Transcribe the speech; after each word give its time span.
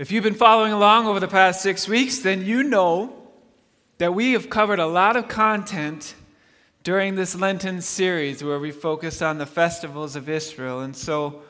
If 0.00 0.10
you've 0.10 0.24
been 0.24 0.32
following 0.32 0.72
along 0.72 1.06
over 1.08 1.20
the 1.20 1.28
past 1.28 1.60
six 1.60 1.86
weeks, 1.86 2.20
then 2.20 2.42
you 2.42 2.62
know 2.62 3.14
that 3.98 4.14
we 4.14 4.32
have 4.32 4.48
covered 4.48 4.78
a 4.78 4.86
lot 4.86 5.14
of 5.14 5.28
content 5.28 6.14
during 6.82 7.16
this 7.16 7.34
Lenten 7.34 7.82
series 7.82 8.42
where 8.42 8.58
we 8.58 8.70
focus 8.70 9.20
on 9.20 9.36
the 9.36 9.44
festivals 9.44 10.16
of 10.16 10.26
Israel. 10.26 10.80
And 10.80 10.96
so, 10.96 11.42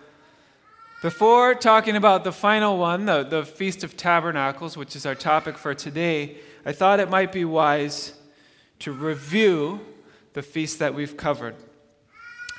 before 1.00 1.54
talking 1.54 1.94
about 1.94 2.24
the 2.24 2.32
final 2.32 2.76
one, 2.76 3.04
the, 3.06 3.22
the 3.22 3.44
Feast 3.44 3.84
of 3.84 3.96
Tabernacles, 3.96 4.76
which 4.76 4.96
is 4.96 5.06
our 5.06 5.14
topic 5.14 5.56
for 5.56 5.72
today, 5.72 6.38
I 6.66 6.72
thought 6.72 6.98
it 6.98 7.08
might 7.08 7.30
be 7.30 7.44
wise 7.44 8.14
to 8.80 8.90
review 8.90 9.78
the 10.32 10.42
feasts 10.42 10.78
that 10.78 10.92
we've 10.92 11.16
covered. 11.16 11.54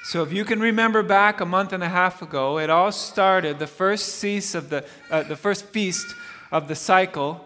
So, 0.04 0.24
if 0.24 0.34
you 0.34 0.46
can 0.46 0.60
remember 0.60 1.04
back 1.04 1.42
a 1.42 1.46
month 1.46 1.74
and 1.74 1.84
a 1.84 1.90
half 1.90 2.24
ago, 2.24 2.58
it 2.58 2.72
all 2.72 2.92
started, 2.92 3.60
the 3.60 3.68
first 3.68 4.20
feast 4.20 4.56
of 4.56 4.70
the, 4.70 4.84
uh, 5.12 5.22
the 5.24 5.36
first 5.36 5.66
feast 5.66 6.16
of 6.52 6.68
the 6.68 6.76
cycle 6.76 7.46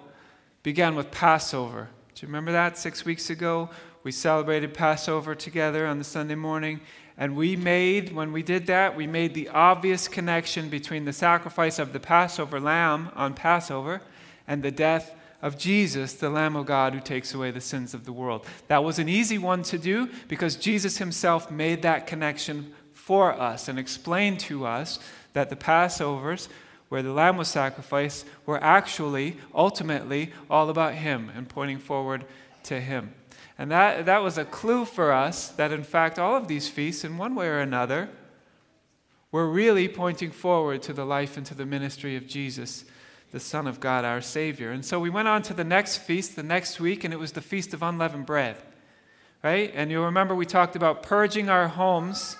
began 0.64 0.96
with 0.96 1.12
Passover. 1.12 1.90
Do 2.16 2.26
you 2.26 2.28
remember 2.28 2.54
that 2.54 2.78
six 2.78 3.04
weeks 3.04 3.30
ago? 3.30 3.70
We 4.04 4.14
celebrated 4.14 4.74
Passover 4.74 5.36
together 5.36 5.86
on 5.86 5.98
the 5.98 6.06
Sunday 6.06 6.36
morning. 6.36 6.80
And 7.18 7.36
we 7.36 7.58
made, 7.58 8.14
when 8.14 8.32
we 8.32 8.42
did 8.42 8.68
that, 8.68 8.96
we 8.96 9.06
made 9.06 9.34
the 9.34 9.50
obvious 9.50 10.08
connection 10.08 10.70
between 10.70 11.04
the 11.04 11.14
sacrifice 11.14 11.78
of 11.78 11.92
the 11.92 12.00
Passover 12.00 12.60
lamb 12.60 13.10
on 13.16 13.34
Passover 13.34 14.02
and 14.48 14.64
the 14.64 14.72
death 14.72 15.14
of 15.46 15.60
Jesus, 15.60 16.14
the 16.14 16.32
Lamb 16.32 16.56
of 16.56 16.66
God 16.66 16.96
who 16.96 17.00
takes 17.00 17.36
away 17.36 17.52
the 17.52 17.62
sins 17.62 17.94
of 17.94 18.04
the 18.04 18.12
world. 18.12 18.48
That 18.68 18.84
was 18.84 18.98
an 18.98 19.08
easy 19.08 19.38
one 19.38 19.62
to 19.64 19.78
do 19.78 20.10
because 20.28 20.56
Jesus 20.56 20.98
himself 20.98 21.52
made 21.52 21.84
that 21.84 22.08
connection 22.08 22.74
for 22.94 23.32
us 23.32 23.68
and 23.68 23.78
explained 23.78 24.40
to 24.40 24.66
us 24.66 24.98
that 25.34 25.52
the 25.52 25.56
Passovers, 25.56 26.48
where 26.90 27.04
the 27.04 27.14
lamb 27.14 27.38
was 27.38 27.48
sacrificed, 27.48 28.26
were 28.48 28.62
actually, 28.64 29.38
ultimately, 29.54 30.32
all 30.50 30.72
about 30.72 30.96
him 30.96 31.32
and 31.36 31.48
pointing 31.48 31.78
forward 31.78 32.26
to 32.64 32.82
him. 32.82 33.14
And 33.60 33.70
that, 33.70 34.08
that 34.08 34.24
was 34.24 34.40
a 34.40 34.46
clue 34.46 34.84
for 34.84 35.12
us 35.12 35.50
that, 35.50 35.72
in 35.72 35.84
fact, 35.84 36.18
all 36.18 36.36
of 36.36 36.48
these 36.48 36.68
feasts, 36.68 37.04
in 37.04 37.20
one 37.20 37.36
way 37.36 37.46
or 37.46 37.60
another, 37.60 38.10
were 39.32 39.48
really 39.48 39.88
pointing 39.88 40.32
forward 40.32 40.82
to 40.82 40.94
the 40.94 41.06
life 41.06 41.38
and 41.38 41.46
to 41.46 41.54
the 41.54 41.68
ministry 41.68 42.16
of 42.16 42.26
Jesus 42.26 42.86
the 43.36 43.40
Son 43.42 43.68
of 43.68 43.82
God, 43.82 44.06
our 44.06 44.22
Savior. 44.22 44.72
And 44.72 44.86
so 44.86 44.98
we 44.98 45.10
went 45.10 45.28
on 45.28 45.42
to 45.42 45.54
the 45.54 45.66
next 45.66 45.98
feast 45.98 46.38
the 46.38 46.42
next 46.42 46.80
week, 46.80 47.04
and 47.04 47.14
it 47.14 47.18
was 47.18 47.34
the 47.34 47.42
Feast 47.42 47.74
of 47.74 47.84
Unleavened 47.84 48.26
Bread. 48.26 48.56
Right? 49.44 49.74
And 49.76 49.92
you'll 49.92 50.06
remember 50.06 50.34
we 50.34 50.46
talked 50.46 50.78
about 50.78 51.04
purging 51.04 51.50
our 51.50 51.68
homes 51.68 52.38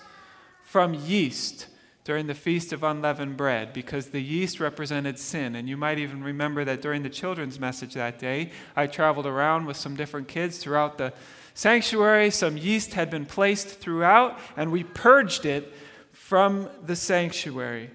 from 0.64 0.94
yeast 0.94 1.68
during 2.06 2.28
the 2.28 2.34
Feast 2.34 2.72
of 2.72 2.82
Unleavened 2.82 3.36
Bread 3.36 3.74
because 3.74 4.12
the 4.12 4.22
yeast 4.22 4.62
represented 4.62 5.20
sin. 5.20 5.56
And 5.56 5.68
you 5.68 5.76
might 5.76 6.00
even 6.00 6.24
remember 6.24 6.64
that 6.64 6.82
during 6.82 7.04
the 7.04 7.10
children's 7.10 7.60
message 7.60 7.96
that 7.96 8.18
day, 8.18 8.52
I 8.74 8.88
traveled 8.88 9.26
around 9.26 9.66
with 9.66 9.76
some 9.76 9.98
different 9.98 10.30
kids 10.30 10.60
throughout 10.60 10.98
the 10.98 11.12
sanctuary. 11.56 12.32
Some 12.32 12.56
yeast 12.56 12.94
had 12.94 13.10
been 13.10 13.26
placed 13.26 13.68
throughout, 13.68 14.40
and 14.56 14.72
we 14.72 14.86
purged 14.86 15.46
it 15.46 15.74
from 16.14 16.70
the 16.86 16.96
sanctuary. 16.96 17.90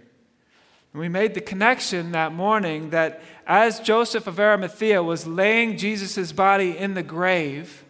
And 0.92 1.00
we 1.00 1.08
made 1.08 1.34
the 1.34 1.40
connection 1.40 2.12
that 2.12 2.32
morning 2.32 2.90
that 2.90 3.22
as 3.46 3.80
Joseph 3.80 4.26
of 4.26 4.40
Arimathea 4.40 5.02
was 5.02 5.26
laying 5.26 5.76
Jesus' 5.76 6.32
body 6.32 6.76
in 6.76 6.94
the 6.94 7.02
grave, 7.02 7.84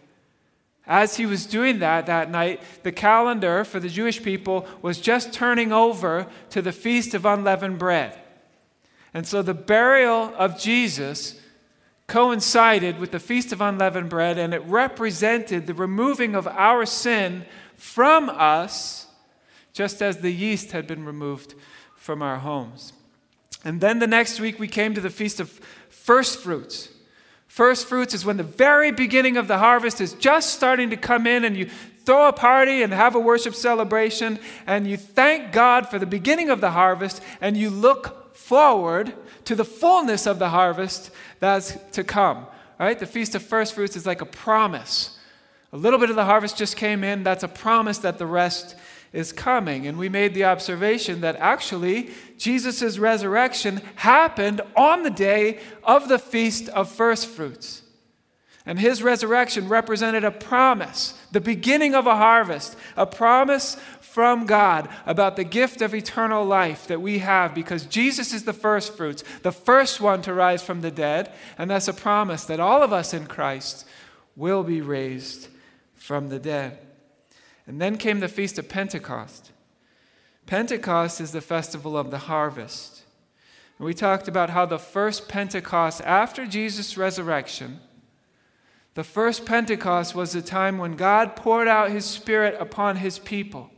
as 0.85 1.17
he 1.17 1.25
was 1.25 1.45
doing 1.45 1.79
that 1.79 2.07
that 2.07 2.29
night, 2.29 2.61
the 2.83 2.91
calendar 2.91 3.63
for 3.63 3.79
the 3.79 3.89
Jewish 3.89 4.21
people 4.21 4.67
was 4.81 4.99
just 4.99 5.31
turning 5.31 5.71
over 5.71 6.27
to 6.49 6.61
the 6.61 6.71
Feast 6.71 7.13
of 7.13 7.25
Unleavened 7.25 7.79
Bread. 7.79 8.17
And 9.13 9.25
so 9.25 9.41
the 9.41 9.53
burial 9.53 10.33
of 10.37 10.59
Jesus 10.59 11.39
coincided 12.07 12.99
with 12.99 13.11
the 13.11 13.19
Feast 13.19 13.53
of 13.53 13.61
Unleavened 13.61 14.09
Bread, 14.09 14.37
and 14.37 14.53
it 14.53 14.63
represented 14.65 15.65
the 15.65 15.73
removing 15.73 16.35
of 16.35 16.47
our 16.47 16.85
sin 16.85 17.45
from 17.75 18.29
us, 18.29 19.07
just 19.71 20.01
as 20.01 20.17
the 20.17 20.31
yeast 20.31 20.71
had 20.71 20.87
been 20.87 21.05
removed 21.05 21.55
from 22.01 22.23
our 22.23 22.39
homes. 22.39 22.93
And 23.63 23.79
then 23.79 23.99
the 23.99 24.07
next 24.07 24.39
week, 24.39 24.57
we 24.57 24.67
came 24.67 24.95
to 24.95 25.01
the 25.01 25.11
Feast 25.11 25.39
of 25.39 25.51
First 25.91 26.39
Fruits. 26.39 26.89
First 27.45 27.87
fruits 27.87 28.15
is 28.15 28.25
when 28.25 28.37
the 28.37 28.43
very 28.43 28.91
beginning 28.91 29.37
of 29.37 29.47
the 29.47 29.59
harvest 29.59 30.01
is 30.01 30.13
just 30.13 30.51
starting 30.51 30.89
to 30.89 30.97
come 30.97 31.27
in, 31.27 31.45
and 31.45 31.55
you 31.55 31.69
throw 32.03 32.27
a 32.27 32.33
party 32.33 32.81
and 32.81 32.91
have 32.91 33.13
a 33.13 33.19
worship 33.19 33.53
celebration, 33.53 34.39
and 34.65 34.87
you 34.87 34.97
thank 34.97 35.51
God 35.51 35.89
for 35.89 35.99
the 35.99 36.07
beginning 36.07 36.49
of 36.49 36.59
the 36.59 36.71
harvest, 36.71 37.21
and 37.39 37.55
you 37.55 37.69
look 37.69 38.35
forward 38.35 39.13
to 39.45 39.53
the 39.53 39.63
fullness 39.63 40.25
of 40.25 40.39
the 40.39 40.49
harvest 40.49 41.11
that's 41.39 41.77
to 41.91 42.03
come. 42.03 42.47
Right? 42.79 42.97
The 42.97 43.05
Feast 43.05 43.35
of 43.35 43.43
First 43.43 43.75
Fruits 43.75 43.95
is 43.95 44.07
like 44.07 44.21
a 44.21 44.25
promise. 44.25 45.19
A 45.71 45.77
little 45.77 45.99
bit 45.99 46.09
of 46.09 46.15
the 46.15 46.25
harvest 46.25 46.57
just 46.57 46.77
came 46.77 47.03
in, 47.03 47.21
that's 47.21 47.43
a 47.43 47.47
promise 47.47 47.99
that 47.99 48.17
the 48.17 48.25
rest 48.25 48.75
is 49.13 49.33
coming. 49.33 49.87
And 49.87 49.97
we 49.97 50.09
made 50.09 50.33
the 50.33 50.45
observation 50.45 51.21
that 51.21 51.35
actually 51.37 52.11
Jesus' 52.37 52.97
resurrection 52.97 53.81
happened 53.95 54.61
on 54.75 55.03
the 55.03 55.09
day 55.09 55.59
of 55.83 56.07
the 56.07 56.19
Feast 56.19 56.69
of 56.69 56.89
First 56.89 57.27
Fruits. 57.27 57.83
And 58.65 58.79
his 58.79 59.01
resurrection 59.01 59.67
represented 59.67 60.23
a 60.23 60.31
promise, 60.31 61.19
the 61.31 61.41
beginning 61.41 61.95
of 61.95 62.05
a 62.05 62.15
harvest, 62.15 62.77
a 62.95 63.07
promise 63.07 63.75
from 64.01 64.45
God 64.45 64.87
about 65.05 65.35
the 65.35 65.43
gift 65.43 65.81
of 65.81 65.95
eternal 65.95 66.45
life 66.45 66.87
that 66.87 67.01
we 67.01 67.19
have 67.19 67.55
because 67.55 67.85
Jesus 67.85 68.33
is 68.33 68.43
the 68.43 68.53
first 68.53 68.95
fruits, 68.95 69.23
the 69.41 69.51
first 69.51 69.99
one 69.99 70.21
to 70.23 70.33
rise 70.33 70.61
from 70.61 70.81
the 70.81 70.91
dead. 70.91 71.31
And 71.57 71.71
that's 71.71 71.87
a 71.87 71.93
promise 71.93 72.45
that 72.45 72.59
all 72.59 72.83
of 72.83 72.93
us 72.93 73.13
in 73.13 73.25
Christ 73.25 73.87
will 74.35 74.63
be 74.63 74.81
raised 74.81 75.47
from 75.95 76.29
the 76.29 76.39
dead. 76.39 76.77
And 77.67 77.79
then 77.79 77.97
came 77.97 78.19
the 78.19 78.27
Feast 78.27 78.57
of 78.57 78.67
Pentecost. 78.67 79.51
Pentecost 80.45 81.21
is 81.21 81.31
the 81.31 81.41
festival 81.41 81.97
of 81.97 82.11
the 82.11 82.17
harvest. 82.17 83.03
And 83.77 83.85
we 83.85 83.93
talked 83.93 84.27
about 84.27 84.49
how 84.49 84.65
the 84.65 84.79
first 84.79 85.27
Pentecost 85.27 86.01
after 86.01 86.45
Jesus' 86.45 86.97
resurrection, 86.97 87.79
the 88.93 89.03
first 89.03 89.45
Pentecost 89.45 90.13
was 90.13 90.33
the 90.33 90.41
time 90.41 90.77
when 90.77 90.95
God 90.95 91.35
poured 91.35 91.67
out 91.67 91.91
his 91.91 92.05
Spirit 92.05 92.57
upon 92.59 92.97
his 92.97 93.19
people. 93.19 93.69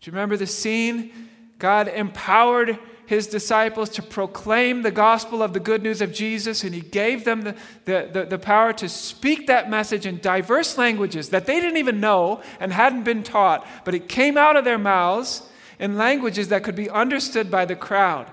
Do 0.00 0.10
you 0.10 0.12
remember 0.12 0.36
the 0.36 0.46
scene? 0.46 1.28
God 1.58 1.88
empowered 1.88 2.78
his 3.06 3.26
disciples 3.26 3.90
to 3.90 4.02
proclaim 4.02 4.82
the 4.82 4.90
gospel 4.90 5.42
of 5.42 5.52
the 5.52 5.60
good 5.60 5.82
news 5.82 6.00
of 6.00 6.12
Jesus, 6.12 6.64
and 6.64 6.74
he 6.74 6.80
gave 6.80 7.24
them 7.24 7.42
the, 7.42 7.56
the, 7.84 8.10
the, 8.12 8.24
the, 8.24 8.38
power 8.38 8.72
to 8.72 8.88
speak 8.88 9.46
that 9.46 9.68
message 9.68 10.06
in 10.06 10.18
diverse 10.18 10.78
languages 10.78 11.28
that 11.28 11.46
they 11.46 11.60
didn't 11.60 11.76
even 11.76 12.00
know 12.00 12.40
and 12.60 12.72
hadn't 12.72 13.04
been 13.04 13.22
taught, 13.22 13.66
but 13.84 13.94
it 13.94 14.08
came 14.08 14.36
out 14.36 14.56
of 14.56 14.64
their 14.64 14.78
mouths 14.78 15.42
in 15.78 15.96
languages 15.96 16.48
that 16.48 16.64
could 16.64 16.76
be 16.76 16.88
understood 16.88 17.50
by 17.50 17.64
the 17.64 17.76
crowd. 17.76 18.30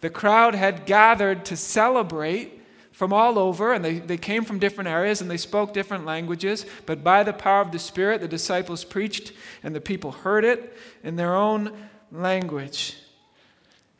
The 0.00 0.10
crowd 0.10 0.54
had 0.54 0.86
gathered 0.86 1.44
to 1.46 1.56
celebrate 1.56 2.60
from 2.92 3.12
all 3.12 3.38
over, 3.38 3.72
and 3.72 3.84
they, 3.84 3.98
they 3.98 4.16
came 4.16 4.44
from 4.44 4.58
different 4.58 4.88
areas 4.88 5.20
and 5.20 5.28
they 5.30 5.36
spoke 5.36 5.74
different 5.74 6.04
languages, 6.06 6.64
but 6.86 7.02
by 7.02 7.24
the 7.24 7.32
power 7.32 7.60
of 7.60 7.72
the 7.72 7.78
Spirit, 7.78 8.20
the 8.20 8.28
disciples 8.28 8.84
preached, 8.84 9.32
and 9.64 9.74
the 9.74 9.80
people 9.80 10.12
heard 10.12 10.44
it 10.44 10.76
in 11.02 11.16
their 11.16 11.34
own 11.34 11.72
language. 12.12 12.96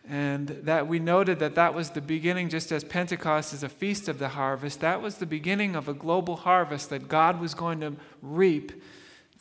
And 0.07 0.49
that 0.49 0.87
we 0.87 0.99
noted 0.99 1.39
that 1.39 1.55
that 1.55 1.73
was 1.73 1.91
the 1.91 2.03
beginning, 2.03 2.51
just 2.51 2.71
as 2.71 2.85
Pentecost 2.85 3.55
is 3.55 3.63
a 3.63 3.71
feast 3.71 4.07
of 4.07 4.19
the 4.19 4.29
harvest, 4.29 4.81
that 4.81 5.01
was 5.01 5.17
the 5.17 5.27
beginning 5.27 5.75
of 5.75 5.89
a 5.89 5.95
global 5.95 6.37
harvest 6.37 6.91
that 6.91 7.09
God 7.09 7.41
was 7.41 7.55
going 7.55 7.81
to 7.81 7.95
reap 8.21 8.83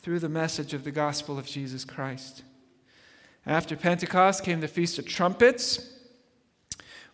through 0.00 0.20
the 0.20 0.28
message 0.28 0.72
of 0.72 0.84
the 0.84 0.90
gospel 0.90 1.38
of 1.38 1.46
Jesus 1.46 1.84
Christ. 1.84 2.42
After 3.46 3.76
Pentecost 3.76 4.42
came 4.42 4.60
the 4.60 4.68
Feast 4.68 4.98
of 4.98 5.06
Trumpets. 5.06 5.90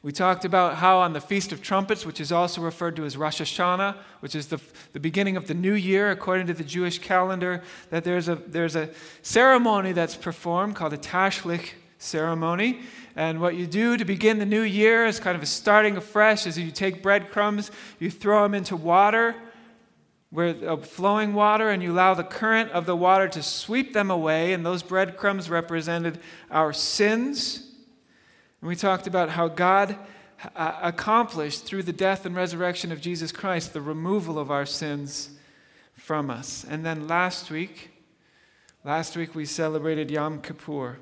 We 0.03 0.13
talked 0.13 0.45
about 0.45 0.77
how 0.77 0.99
on 0.99 1.13
the 1.13 1.21
Feast 1.21 1.51
of 1.53 1.61
Trumpets, 1.61 2.07
which 2.07 2.21
is 2.21 2.31
also 2.31 2.61
referred 2.63 2.97
to 2.97 3.05
as 3.05 3.17
Rosh 3.17 3.41
Hashanah, 3.41 3.97
which 4.21 4.35
is 4.35 4.47
the, 4.47 4.61
the 4.93 5.01
beginning 5.01 5.37
of 5.37 5.49
the 5.49 5.55
new 5.55 5.75
year 5.75 6.11
according 6.11 6.47
to 6.47 6.55
the 6.55 6.65
Jewish 6.65 7.01
calendar, 7.01 7.63
that 7.91 8.05
there's 8.05 8.29
a, 8.29 8.37
there's 8.37 8.77
a 8.77 8.91
ceremony 9.23 9.93
that's 9.93 10.17
performed 10.17 10.77
called 10.77 10.93
a 10.93 10.99
Tashlich 10.99 11.73
ceremony. 12.01 12.81
And 13.15 13.41
what 13.41 13.55
you 13.55 13.67
do 13.67 13.97
to 13.97 14.05
begin 14.05 14.39
the 14.39 14.47
new 14.47 14.63
year 14.63 15.07
is 15.07 15.21
kind 15.21 15.37
of 15.37 15.43
a 15.43 15.47
starting 15.47 15.97
afresh 15.97 16.47
is 16.47 16.59
you 16.59 16.71
take 16.71 17.03
breadcrumbs, 17.03 17.71
you 17.99 18.11
throw 18.11 18.43
them 18.43 18.55
into 18.55 18.75
water, 18.75 19.37
where 20.31 20.57
uh, 20.67 20.77
flowing 20.79 21.35
water, 21.35 21.71
and 21.71 21.83
you 21.83 21.93
allow 21.93 22.15
the 22.15 22.25
current 22.25 22.71
of 22.71 22.87
the 22.87 22.97
water 22.97 23.29
to 23.29 23.43
sweep 23.43 23.93
them 23.93 24.11
away. 24.11 24.53
And 24.53 24.65
those 24.65 24.83
breadcrumbs 24.83 25.51
represented 25.51 26.19
our 26.51 26.73
sins. 26.73 27.71
And 28.61 28.69
we 28.69 28.77
talked 28.77 29.07
about 29.07 29.31
how 29.31 29.49
God 29.49 29.97
uh, 30.57 30.79
accomplished 30.83 31.65
through 31.65 31.83
the 31.83 31.93
death 31.93 32.25
and 32.25 32.35
resurrection 32.35 32.93
of 32.93 33.01
Jesus 33.01 33.31
Christ 33.31 33.75
the 33.75 33.83
removal 33.83 34.39
of 34.39 34.51
our 34.51 34.65
sins 34.65 35.31
from 35.95 36.31
us. 36.31 36.65
And 36.69 36.87
then 36.87 37.07
last 37.07 37.51
week, 37.51 37.91
last 38.85 39.17
week 39.17 39.35
we 39.35 39.45
celebrated 39.45 40.11
Yom 40.11 40.41
Kippur 40.41 40.99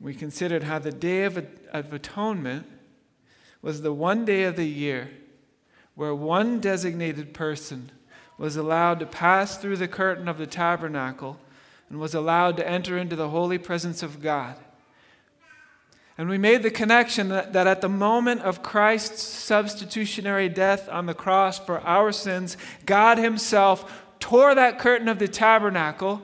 we 0.00 0.14
considered 0.14 0.64
how 0.64 0.78
the 0.78 0.90
Day 0.90 1.24
of, 1.24 1.46
of 1.72 1.92
Atonement 1.92 2.66
was 3.62 3.82
the 3.82 3.92
one 3.92 4.24
day 4.24 4.44
of 4.44 4.56
the 4.56 4.66
year 4.66 5.10
where 5.94 6.14
one 6.14 6.60
designated 6.60 7.34
person 7.34 7.90
was 8.38 8.56
allowed 8.56 8.98
to 9.00 9.06
pass 9.06 9.58
through 9.58 9.76
the 9.76 9.88
curtain 9.88 10.26
of 10.26 10.38
the 10.38 10.46
tabernacle 10.46 11.38
and 11.90 12.00
was 12.00 12.14
allowed 12.14 12.56
to 12.56 12.66
enter 12.66 12.96
into 12.96 13.14
the 13.14 13.28
holy 13.28 13.58
presence 13.58 14.02
of 14.02 14.22
God. 14.22 14.56
And 16.16 16.28
we 16.28 16.38
made 16.38 16.62
the 16.62 16.70
connection 16.70 17.28
that, 17.28 17.52
that, 17.52 17.66
at 17.66 17.80
the 17.80 17.88
moment 17.88 18.42
of 18.42 18.62
Christ's 18.62 19.22
substitutionary 19.22 20.48
death 20.48 20.88
on 20.88 21.06
the 21.06 21.14
cross 21.14 21.58
for 21.58 21.80
our 21.80 22.12
sins, 22.12 22.56
God 22.86 23.18
Himself 23.18 24.06
tore 24.20 24.54
that 24.54 24.78
curtain 24.78 25.08
of 25.08 25.18
the 25.18 25.28
tabernacle 25.28 26.22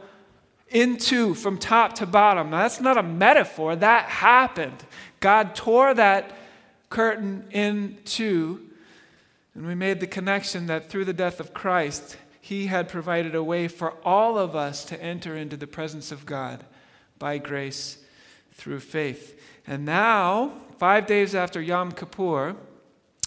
in 0.70 0.96
two 0.96 1.34
from 1.34 1.58
top 1.58 1.94
to 1.94 2.06
bottom. 2.06 2.50
Now, 2.50 2.62
that's 2.62 2.80
not 2.80 2.98
a 2.98 3.02
metaphor, 3.02 3.76
that 3.76 4.06
happened. 4.06 4.84
God 5.20 5.54
tore 5.54 5.94
that 5.94 6.36
curtain 6.90 7.44
in 7.50 7.98
two 8.04 8.66
and 9.56 9.66
we 9.66 9.74
made 9.74 10.00
the 10.00 10.06
connection 10.06 10.66
that 10.66 10.90
through 10.90 11.06
the 11.06 11.14
death 11.14 11.40
of 11.40 11.54
Christ, 11.54 12.18
he 12.42 12.66
had 12.66 12.90
provided 12.90 13.34
a 13.34 13.42
way 13.42 13.68
for 13.68 13.94
all 14.04 14.36
of 14.36 14.54
us 14.54 14.84
to 14.84 15.02
enter 15.02 15.34
into 15.34 15.56
the 15.56 15.66
presence 15.66 16.12
of 16.12 16.26
God 16.26 16.62
by 17.18 17.38
grace 17.38 17.96
through 18.52 18.80
faith. 18.80 19.40
And 19.66 19.86
now, 19.86 20.52
five 20.78 21.06
days 21.06 21.34
after 21.34 21.62
Yom 21.62 21.92
Kippur, 21.92 22.54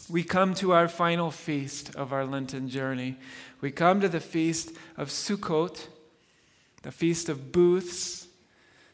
we 0.08 0.24
come 0.24 0.54
to 0.56 0.72
our 0.72 0.88
final 0.88 1.32
feast 1.32 1.96
of 1.96 2.14
our 2.14 2.26
Lenten 2.26 2.70
journey. 2.70 3.18
We 3.60 3.72
come 3.72 4.00
to 4.00 4.08
the 4.08 4.20
feast 4.20 4.72
of 4.98 5.10
Sukkot, 5.10 5.88
the 6.90 6.96
feast 6.96 7.30
of 7.30 7.52
booths, 7.52 8.28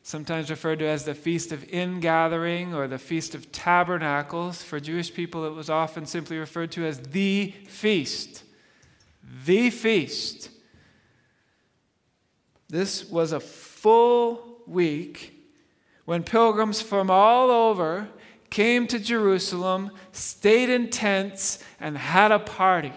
sometimes 0.04 0.50
referred 0.50 0.80
to 0.80 0.86
as 0.86 1.06
the 1.06 1.16
Feast 1.16 1.54
of 1.54 1.64
Ingathering 1.72 2.74
or 2.74 2.90
the 2.90 2.98
Feast 2.98 3.34
of 3.34 3.50
Tabernacles. 3.54 4.62
For 4.62 4.82
Jewish 4.82 5.14
people, 5.14 5.46
it 5.46 5.54
was 5.54 5.70
often 5.70 6.06
simply 6.06 6.38
referred 6.38 6.74
to 6.74 6.86
as 6.86 7.00
the 7.00 7.54
feast. 7.70 8.44
The 9.46 9.70
feast. 9.70 10.50
This 12.68 13.10
was 13.10 13.32
a 13.32 13.40
full 13.40 14.60
week 14.68 15.48
when 16.04 16.22
pilgrims 16.24 16.82
from 16.82 17.10
all 17.10 17.50
over 17.50 18.10
came 18.50 18.88
to 18.88 19.00
Jerusalem, 19.00 19.90
stayed 20.12 20.68
in 20.68 20.90
tents, 20.90 21.64
and 21.80 21.98
had 21.98 22.34
a 22.34 22.40
party. 22.40 22.92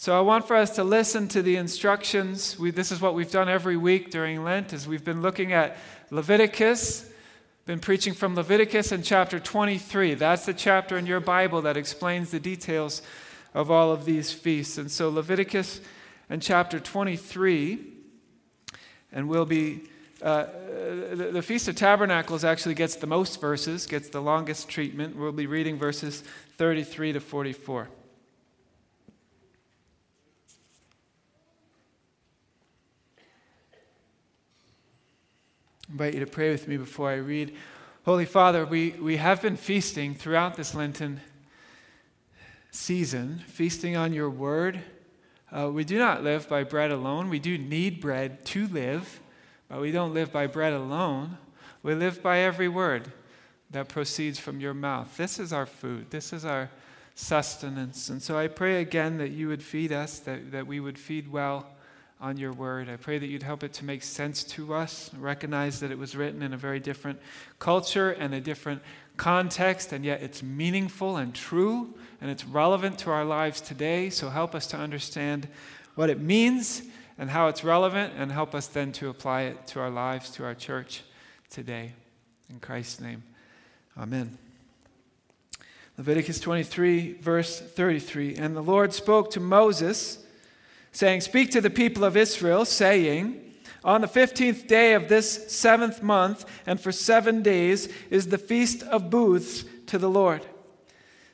So 0.00 0.16
I 0.16 0.22
want 0.22 0.48
for 0.48 0.56
us 0.56 0.76
to 0.76 0.82
listen 0.82 1.28
to 1.28 1.42
the 1.42 1.56
instructions. 1.56 2.58
We, 2.58 2.70
this 2.70 2.90
is 2.90 3.02
what 3.02 3.14
we've 3.14 3.30
done 3.30 3.50
every 3.50 3.76
week 3.76 4.10
during 4.10 4.42
Lent, 4.42 4.72
as 4.72 4.88
we've 4.88 5.04
been 5.04 5.20
looking 5.20 5.52
at 5.52 5.76
Leviticus, 6.10 7.06
been 7.66 7.80
preaching 7.80 8.14
from 8.14 8.34
Leviticus 8.34 8.92
in 8.92 9.02
chapter 9.02 9.38
23. 9.38 10.14
That's 10.14 10.46
the 10.46 10.54
chapter 10.54 10.96
in 10.96 11.04
your 11.04 11.20
Bible 11.20 11.60
that 11.60 11.76
explains 11.76 12.30
the 12.30 12.40
details 12.40 13.02
of 13.52 13.70
all 13.70 13.92
of 13.92 14.06
these 14.06 14.32
feasts. 14.32 14.78
And 14.78 14.90
so 14.90 15.10
Leviticus 15.10 15.82
and 16.30 16.40
chapter 16.40 16.80
23, 16.80 17.84
and 19.12 19.28
we'll 19.28 19.44
be 19.44 19.82
uh, 20.22 20.46
the, 21.12 21.28
the, 21.30 21.42
Feast 21.42 21.68
of 21.68 21.76
Tabernacles 21.76 22.42
actually 22.42 22.74
gets 22.74 22.96
the 22.96 23.06
most 23.06 23.38
verses, 23.38 23.84
gets 23.84 24.08
the 24.08 24.22
longest 24.22 24.66
treatment. 24.70 25.14
We'll 25.14 25.32
be 25.32 25.46
reading 25.46 25.76
verses 25.76 26.24
33 26.56 27.12
to 27.12 27.20
44. 27.20 27.90
Invite 35.90 36.14
you 36.14 36.20
to 36.20 36.26
pray 36.26 36.50
with 36.50 36.68
me 36.68 36.76
before 36.76 37.10
I 37.10 37.16
read. 37.16 37.54
Holy 38.04 38.24
Father, 38.24 38.64
we, 38.64 38.90
we 38.92 39.16
have 39.16 39.42
been 39.42 39.56
feasting 39.56 40.14
throughout 40.14 40.54
this 40.54 40.72
Lenten 40.72 41.20
season, 42.70 43.42
feasting 43.48 43.96
on 43.96 44.12
your 44.12 44.30
word. 44.30 44.80
Uh, 45.50 45.68
we 45.72 45.82
do 45.82 45.98
not 45.98 46.22
live 46.22 46.48
by 46.48 46.62
bread 46.62 46.92
alone. 46.92 47.28
We 47.28 47.40
do 47.40 47.58
need 47.58 48.00
bread 48.00 48.44
to 48.46 48.68
live, 48.68 49.20
but 49.68 49.80
we 49.80 49.90
don't 49.90 50.14
live 50.14 50.32
by 50.32 50.46
bread 50.46 50.72
alone. 50.72 51.38
We 51.82 51.94
live 51.94 52.22
by 52.22 52.38
every 52.38 52.68
word 52.68 53.10
that 53.72 53.88
proceeds 53.88 54.38
from 54.38 54.60
your 54.60 54.74
mouth. 54.74 55.16
This 55.16 55.40
is 55.40 55.52
our 55.52 55.66
food, 55.66 56.10
this 56.10 56.32
is 56.32 56.44
our 56.44 56.70
sustenance. 57.16 58.08
And 58.08 58.22
so 58.22 58.38
I 58.38 58.46
pray 58.46 58.80
again 58.80 59.18
that 59.18 59.30
you 59.30 59.48
would 59.48 59.62
feed 59.62 59.90
us, 59.90 60.20
that, 60.20 60.52
that 60.52 60.68
we 60.68 60.78
would 60.78 60.98
feed 60.98 61.30
well 61.32 61.66
on 62.20 62.36
your 62.36 62.52
word. 62.52 62.88
I 62.88 62.96
pray 62.96 63.18
that 63.18 63.26
you'd 63.26 63.42
help 63.42 63.64
it 63.64 63.72
to 63.74 63.84
make 63.84 64.02
sense 64.02 64.44
to 64.44 64.74
us, 64.74 65.10
recognize 65.18 65.80
that 65.80 65.90
it 65.90 65.98
was 65.98 66.14
written 66.14 66.42
in 66.42 66.52
a 66.52 66.56
very 66.56 66.78
different 66.78 67.18
culture 67.58 68.10
and 68.10 68.34
a 68.34 68.40
different 68.40 68.82
context, 69.16 69.92
and 69.92 70.04
yet 70.04 70.22
it's 70.22 70.42
meaningful 70.42 71.16
and 71.16 71.34
true, 71.34 71.94
and 72.20 72.30
it's 72.30 72.44
relevant 72.44 72.98
to 72.98 73.10
our 73.10 73.24
lives 73.24 73.60
today. 73.60 74.10
So 74.10 74.28
help 74.28 74.54
us 74.54 74.66
to 74.68 74.76
understand 74.76 75.48
what 75.94 76.10
it 76.10 76.20
means 76.20 76.82
and 77.18 77.30
how 77.30 77.48
it's 77.48 77.64
relevant, 77.64 78.14
and 78.16 78.32
help 78.32 78.54
us 78.54 78.66
then 78.66 78.92
to 78.92 79.08
apply 79.08 79.42
it 79.42 79.66
to 79.68 79.80
our 79.80 79.90
lives, 79.90 80.30
to 80.30 80.44
our 80.44 80.54
church 80.54 81.02
today. 81.50 81.92
In 82.48 82.60
Christ's 82.60 83.00
name, 83.00 83.22
amen. 83.98 84.38
Leviticus 85.98 86.40
23, 86.40 87.14
verse 87.14 87.60
33. 87.60 88.36
And 88.36 88.56
the 88.56 88.62
Lord 88.62 88.94
spoke 88.94 89.30
to 89.32 89.40
Moses 89.40 90.24
saying, 90.92 91.20
Speak 91.20 91.50
to 91.52 91.60
the 91.60 91.70
people 91.70 92.04
of 92.04 92.16
Israel, 92.16 92.64
saying, 92.64 93.40
On 93.84 94.00
the 94.00 94.08
fifteenth 94.08 94.66
day 94.66 94.94
of 94.94 95.08
this 95.08 95.50
seventh 95.52 96.02
month, 96.02 96.44
and 96.66 96.80
for 96.80 96.92
seven 96.92 97.42
days, 97.42 97.88
is 98.10 98.28
the 98.28 98.38
feast 98.38 98.82
of 98.84 99.10
booths 99.10 99.64
to 99.86 99.98
the 99.98 100.10
Lord. 100.10 100.46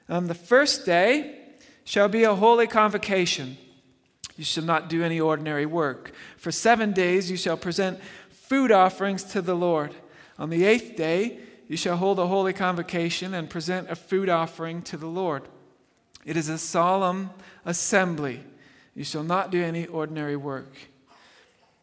On 0.08 0.26
the 0.26 0.34
first 0.34 0.86
day 0.86 1.40
shall 1.84 2.08
be 2.08 2.24
a 2.24 2.34
holy 2.34 2.66
convocation. 2.66 3.56
You 4.36 4.44
shall 4.44 4.64
not 4.64 4.88
do 4.88 5.02
any 5.02 5.18
ordinary 5.18 5.66
work. 5.66 6.12
For 6.36 6.52
seven 6.52 6.92
days 6.92 7.30
you 7.30 7.36
shall 7.36 7.56
present 7.56 8.00
food 8.30 8.70
offerings 8.70 9.24
to 9.24 9.40
the 9.40 9.54
Lord. 9.54 9.94
On 10.38 10.50
the 10.50 10.64
eighth 10.64 10.96
day 10.96 11.40
you 11.68 11.76
shall 11.76 11.96
hold 11.96 12.18
a 12.18 12.26
holy 12.26 12.52
convocation 12.52 13.34
and 13.34 13.50
present 13.50 13.90
a 13.90 13.96
food 13.96 14.28
offering 14.28 14.82
to 14.82 14.96
the 14.96 15.06
Lord. 15.06 15.48
It 16.24 16.36
is 16.36 16.48
a 16.48 16.58
solemn 16.58 17.30
assembly 17.64 18.44
you 18.96 19.04
shall 19.04 19.22
not 19.22 19.52
do 19.52 19.62
any 19.62 19.86
ordinary 19.86 20.36
work. 20.36 20.72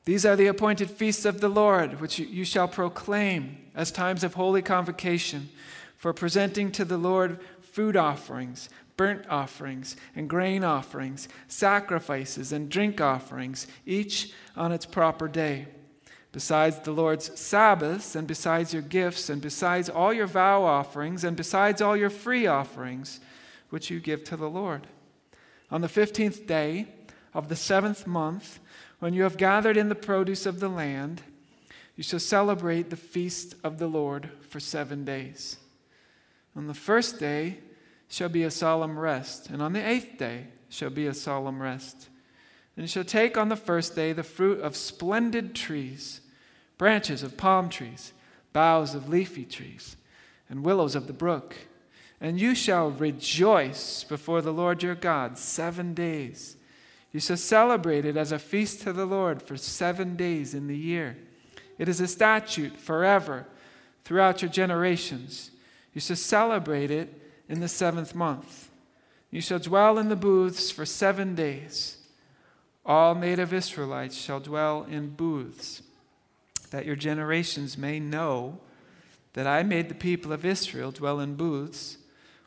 These 0.04 0.26
are 0.26 0.36
the 0.36 0.48
appointed 0.48 0.90
feasts 0.92 1.24
of 1.24 1.40
the 1.40 1.48
Lord, 1.48 2.02
which 2.02 2.20
you 2.20 2.44
shall 2.44 2.68
proclaim 2.68 3.58
as 3.74 3.92
times 3.92 4.26
of 4.26 4.34
holy 4.34 4.62
convocation 4.62 5.50
for 5.96 6.12
presenting 6.12 6.72
to 6.74 6.84
the 6.84 6.98
Lord 6.98 7.40
food 7.62 7.96
offerings, 7.96 8.68
burnt 8.98 9.26
offerings, 9.30 9.96
and 10.16 10.30
grain 10.30 10.64
offerings, 10.64 11.30
sacrifices, 11.48 12.52
and 12.52 12.70
drink 12.70 13.00
offerings, 13.00 13.68
each 13.86 14.34
on 14.58 14.74
its 14.74 14.86
proper 14.86 15.30
day. 15.30 15.68
Besides 16.34 16.80
the 16.80 16.92
Lord's 16.92 17.40
Sabbaths, 17.40 18.16
and 18.16 18.28
besides 18.28 18.74
your 18.74 18.82
gifts, 18.82 19.30
and 19.30 19.42
besides 19.42 19.88
all 19.88 20.12
your 20.12 20.28
vow 20.28 20.64
offerings, 20.64 21.24
and 21.24 21.38
besides 21.38 21.80
all 21.80 21.96
your 21.96 22.10
free 22.10 22.48
offerings, 22.48 23.20
which 23.70 23.90
you 23.90 24.00
give 24.00 24.24
to 24.26 24.36
the 24.36 24.50
Lord. 24.50 24.88
On 25.72 25.82
the 25.82 25.88
fifteenth 25.88 26.46
day, 26.46 26.88
of 27.34 27.50
the 27.50 27.56
seventh 27.56 28.06
month, 28.06 28.60
when 29.00 29.14
you 29.14 29.24
have 29.24 29.38
gathered 29.38 29.78
in 29.78 29.90
the 29.90 29.96
produce 29.96 30.46
of 30.46 30.60
the 30.60 30.70
land, 30.70 31.22
you 31.96 32.04
shall 32.04 32.20
celebrate 32.20 32.90
the 32.90 32.96
feast 32.96 33.56
of 33.64 33.78
the 33.78 33.88
Lord 33.88 34.30
for 34.42 34.60
seven 34.60 35.06
days. 35.06 35.58
On 36.56 36.68
the 36.68 36.74
first 36.74 37.20
day 37.20 37.60
shall 38.08 38.30
be 38.30 38.44
a 38.44 38.52
solemn 38.52 38.98
rest, 38.98 39.50
and 39.50 39.62
on 39.62 39.74
the 39.74 39.88
eighth 39.88 40.18
day 40.18 40.48
shall 40.70 40.90
be 40.90 41.08
a 41.08 41.14
solemn 41.14 41.62
rest. 41.62 42.10
And 42.76 42.84
you 42.84 42.88
shall 42.88 43.04
take 43.04 43.38
on 43.38 43.50
the 43.50 43.56
first 43.56 43.96
day 43.96 44.14
the 44.14 44.24
fruit 44.24 44.60
of 44.62 44.76
splendid 44.76 45.54
trees, 45.54 46.22
branches 46.78 47.22
of 47.22 47.38
palm 47.38 47.70
trees, 47.70 48.14
boughs 48.52 48.96
of 48.96 49.10
leafy 49.10 49.46
trees, 49.46 49.96
and 50.50 50.64
willows 50.64 50.96
of 50.96 51.08
the 51.08 51.14
brook. 51.14 51.56
And 52.20 52.40
you 52.40 52.56
shall 52.56 52.90
rejoice 52.90 54.04
before 54.04 54.42
the 54.42 54.54
Lord 54.54 54.82
your 54.82 54.96
God 54.96 55.38
seven 55.38 55.94
days. 55.94 56.56
You 57.14 57.20
shall 57.20 57.38
celebrate 57.38 58.06
it 58.06 58.18
as 58.18 58.32
a 58.32 58.40
feast 58.40 58.82
to 58.82 58.92
the 58.92 59.06
Lord 59.06 59.42
for 59.42 59.56
seven 59.56 60.16
days 60.16 60.56
in 60.56 60.68
the 60.68 60.78
year. 60.78 61.16
It 61.78 61.88
is 61.88 62.02
a 62.02 62.08
statute 62.08 62.78
forever 62.78 63.46
throughout 64.04 64.42
your 64.42 64.50
generations. 64.50 65.52
You 65.94 66.02
shall 66.02 66.16
celebrate 66.16 66.90
it 66.90 67.22
in 67.48 67.60
the 67.60 67.68
seventh 67.68 68.16
month. 68.16 68.70
You 69.30 69.42
shall 69.42 69.60
dwell 69.60 70.00
in 70.00 70.10
the 70.10 70.16
booths 70.16 70.72
for 70.72 70.86
seven 70.86 71.36
days. 71.36 71.98
All 72.86 73.14
native 73.14 73.54
Israelites 73.54 74.16
shall 74.16 74.40
dwell 74.40 74.84
in 74.90 75.10
booths, 75.10 75.84
that 76.72 76.86
your 76.86 76.96
generations 76.96 77.78
may 77.78 78.00
know 78.00 78.60
that 79.34 79.48
I 79.48 79.64
made 79.64 79.88
the 79.88 79.96
people 79.96 80.34
of 80.34 80.46
Israel 80.46 80.92
dwell 80.92 81.20
in 81.20 81.36
booths 81.36 81.98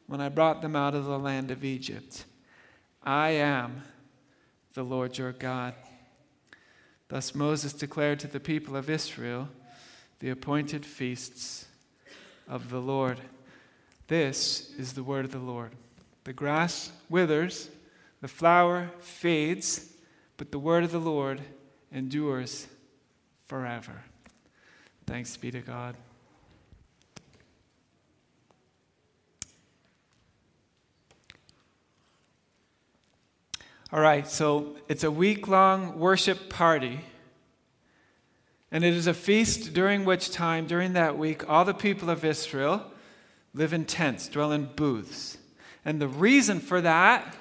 when 0.07 0.21
I 0.21 0.29
brought 0.29 0.61
them 0.61 0.77
out 0.77 0.95
of 0.95 1.05
the 1.05 1.19
land 1.19 1.51
of 1.51 1.65
Egypt. 1.65 2.25
I 3.03 3.31
am 3.31 3.83
the 4.77 4.85
Lord 4.85 5.17
your 5.17 5.33
God. 5.33 5.75
Thus 7.09 7.35
Moses 7.35 7.73
declared 7.73 8.21
to 8.21 8.27
the 8.27 8.39
people 8.39 8.77
of 8.77 8.91
Israel 8.91 9.49
the 10.21 10.29
appointed 10.29 10.85
feasts 10.85 11.65
of 12.47 12.69
the 12.69 12.81
Lord. 12.81 13.19
This 14.09 14.71
is 14.79 14.93
the 14.93 15.03
word 15.03 15.25
of 15.25 15.33
the 15.33 15.39
Lord. 15.39 15.73
The 16.25 16.35
grass 16.35 16.93
withers, 17.09 17.71
the 18.21 18.29
flower 18.29 18.91
fades, 19.01 19.95
but 20.37 20.53
the 20.53 20.59
word 20.59 20.85
of 20.85 20.93
the 20.93 21.01
Lord 21.01 21.41
endures 21.91 22.67
forever. 23.47 24.03
Thanks 25.07 25.39
be 25.39 25.51
to 25.53 25.61
God. 25.61 25.97
All 33.93 34.01
right, 34.01 34.27
so 34.27 34.75
it's 34.89 35.05
a 35.05 35.13
week 35.13 35.47
long 35.47 35.97
worship 35.97 36.51
party. 36.51 37.03
And 38.73 38.83
it 38.83 38.93
is 38.93 39.07
a 39.07 39.15
feast 39.15 39.75
during 39.75 40.05
which 40.05 40.33
time, 40.33 40.67
during 40.67 40.95
that 40.95 41.17
week, 41.17 41.49
all 41.49 41.65
the 41.65 41.73
people 41.73 42.11
of 42.11 42.25
Israel 42.25 42.85
live 43.55 43.73
in 43.73 43.85
tents, 43.85 44.29
dwell 44.29 44.51
in 44.51 44.71
booths. 44.75 45.39
And 45.85 46.01
the 46.01 46.09
reason 46.09 46.59
for 46.59 46.81
that, 46.81 47.37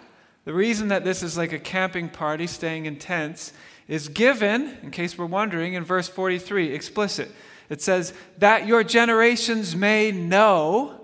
the 0.46 0.54
reason 0.54 0.90
that 0.90 1.04
this 1.04 1.24
is 1.24 1.36
like 1.36 1.52
a 1.52 1.58
camping 1.58 2.10
party, 2.10 2.46
staying 2.46 2.86
in 2.86 2.98
tents, 2.98 3.52
is 3.88 4.08
given, 4.08 4.78
in 4.84 4.92
case 4.92 5.18
we're 5.18 5.26
wondering, 5.26 5.74
in 5.74 5.84
verse 5.84 6.08
43, 6.08 6.74
explicit. 6.76 7.32
It 7.70 7.82
says, 7.82 8.14
That 8.38 8.68
your 8.68 8.84
generations 8.84 9.76
may 9.76 10.12
know 10.12 10.95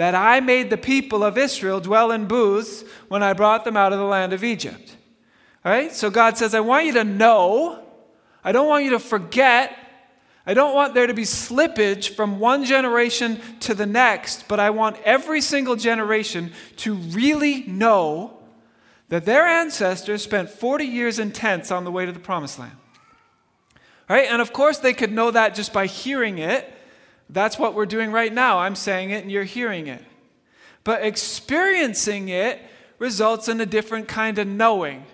that 0.00 0.14
I 0.14 0.40
made 0.40 0.70
the 0.70 0.76
people 0.76 1.22
of 1.22 1.38
Israel 1.38 1.80
dwell 1.80 2.10
in 2.10 2.26
booths 2.26 2.84
when 3.08 3.22
I 3.22 3.32
brought 3.32 3.64
them 3.64 3.76
out 3.76 3.92
of 3.92 3.98
the 3.98 4.04
land 4.04 4.32
of 4.32 4.42
Egypt. 4.42 4.96
All 5.64 5.70
right? 5.70 5.92
So 5.92 6.10
God 6.10 6.38
says, 6.38 6.54
I 6.54 6.60
want 6.60 6.86
you 6.86 6.92
to 6.94 7.04
know. 7.04 7.84
I 8.42 8.52
don't 8.52 8.68
want 8.68 8.84
you 8.84 8.90
to 8.90 8.98
forget 8.98 9.76
I 10.46 10.54
don't 10.54 10.74
want 10.74 10.94
there 10.94 11.06
to 11.06 11.14
be 11.14 11.22
slippage 11.22 12.14
from 12.14 12.40
one 12.40 12.64
generation 12.64 13.40
to 13.60 13.74
the 13.74 13.86
next, 13.86 14.48
but 14.48 14.58
I 14.58 14.70
want 14.70 14.96
every 15.04 15.40
single 15.40 15.76
generation 15.76 16.52
to 16.78 16.94
really 16.94 17.62
know 17.68 18.38
that 19.10 19.26
their 19.26 19.46
ancestors 19.46 20.22
spent 20.22 20.48
40 20.48 20.86
years 20.86 21.18
in 21.18 21.32
tents 21.32 21.70
on 21.70 21.84
the 21.84 21.92
way 21.92 22.06
to 22.06 22.12
the 22.12 22.18
promised 22.18 22.58
land. 22.58 22.76
Right? 24.08 24.28
And 24.28 24.40
of 24.40 24.52
course, 24.52 24.78
they 24.78 24.92
could 24.92 25.12
know 25.12 25.30
that 25.30 25.54
just 25.54 25.72
by 25.72 25.86
hearing 25.86 26.38
it. 26.38 26.72
That's 27.32 27.58
what 27.58 27.74
we're 27.74 27.86
doing 27.86 28.10
right 28.10 28.32
now. 28.32 28.58
I'm 28.58 28.74
saying 28.74 29.10
it 29.10 29.22
and 29.22 29.30
you're 29.30 29.44
hearing 29.44 29.86
it. 29.86 30.02
But 30.82 31.02
experiencing 31.04 32.28
it 32.28 32.60
results 32.98 33.48
in 33.48 33.60
a 33.60 33.66
different 33.66 34.08
kind 34.08 34.38
of 34.38 34.46
knowing, 34.46 35.04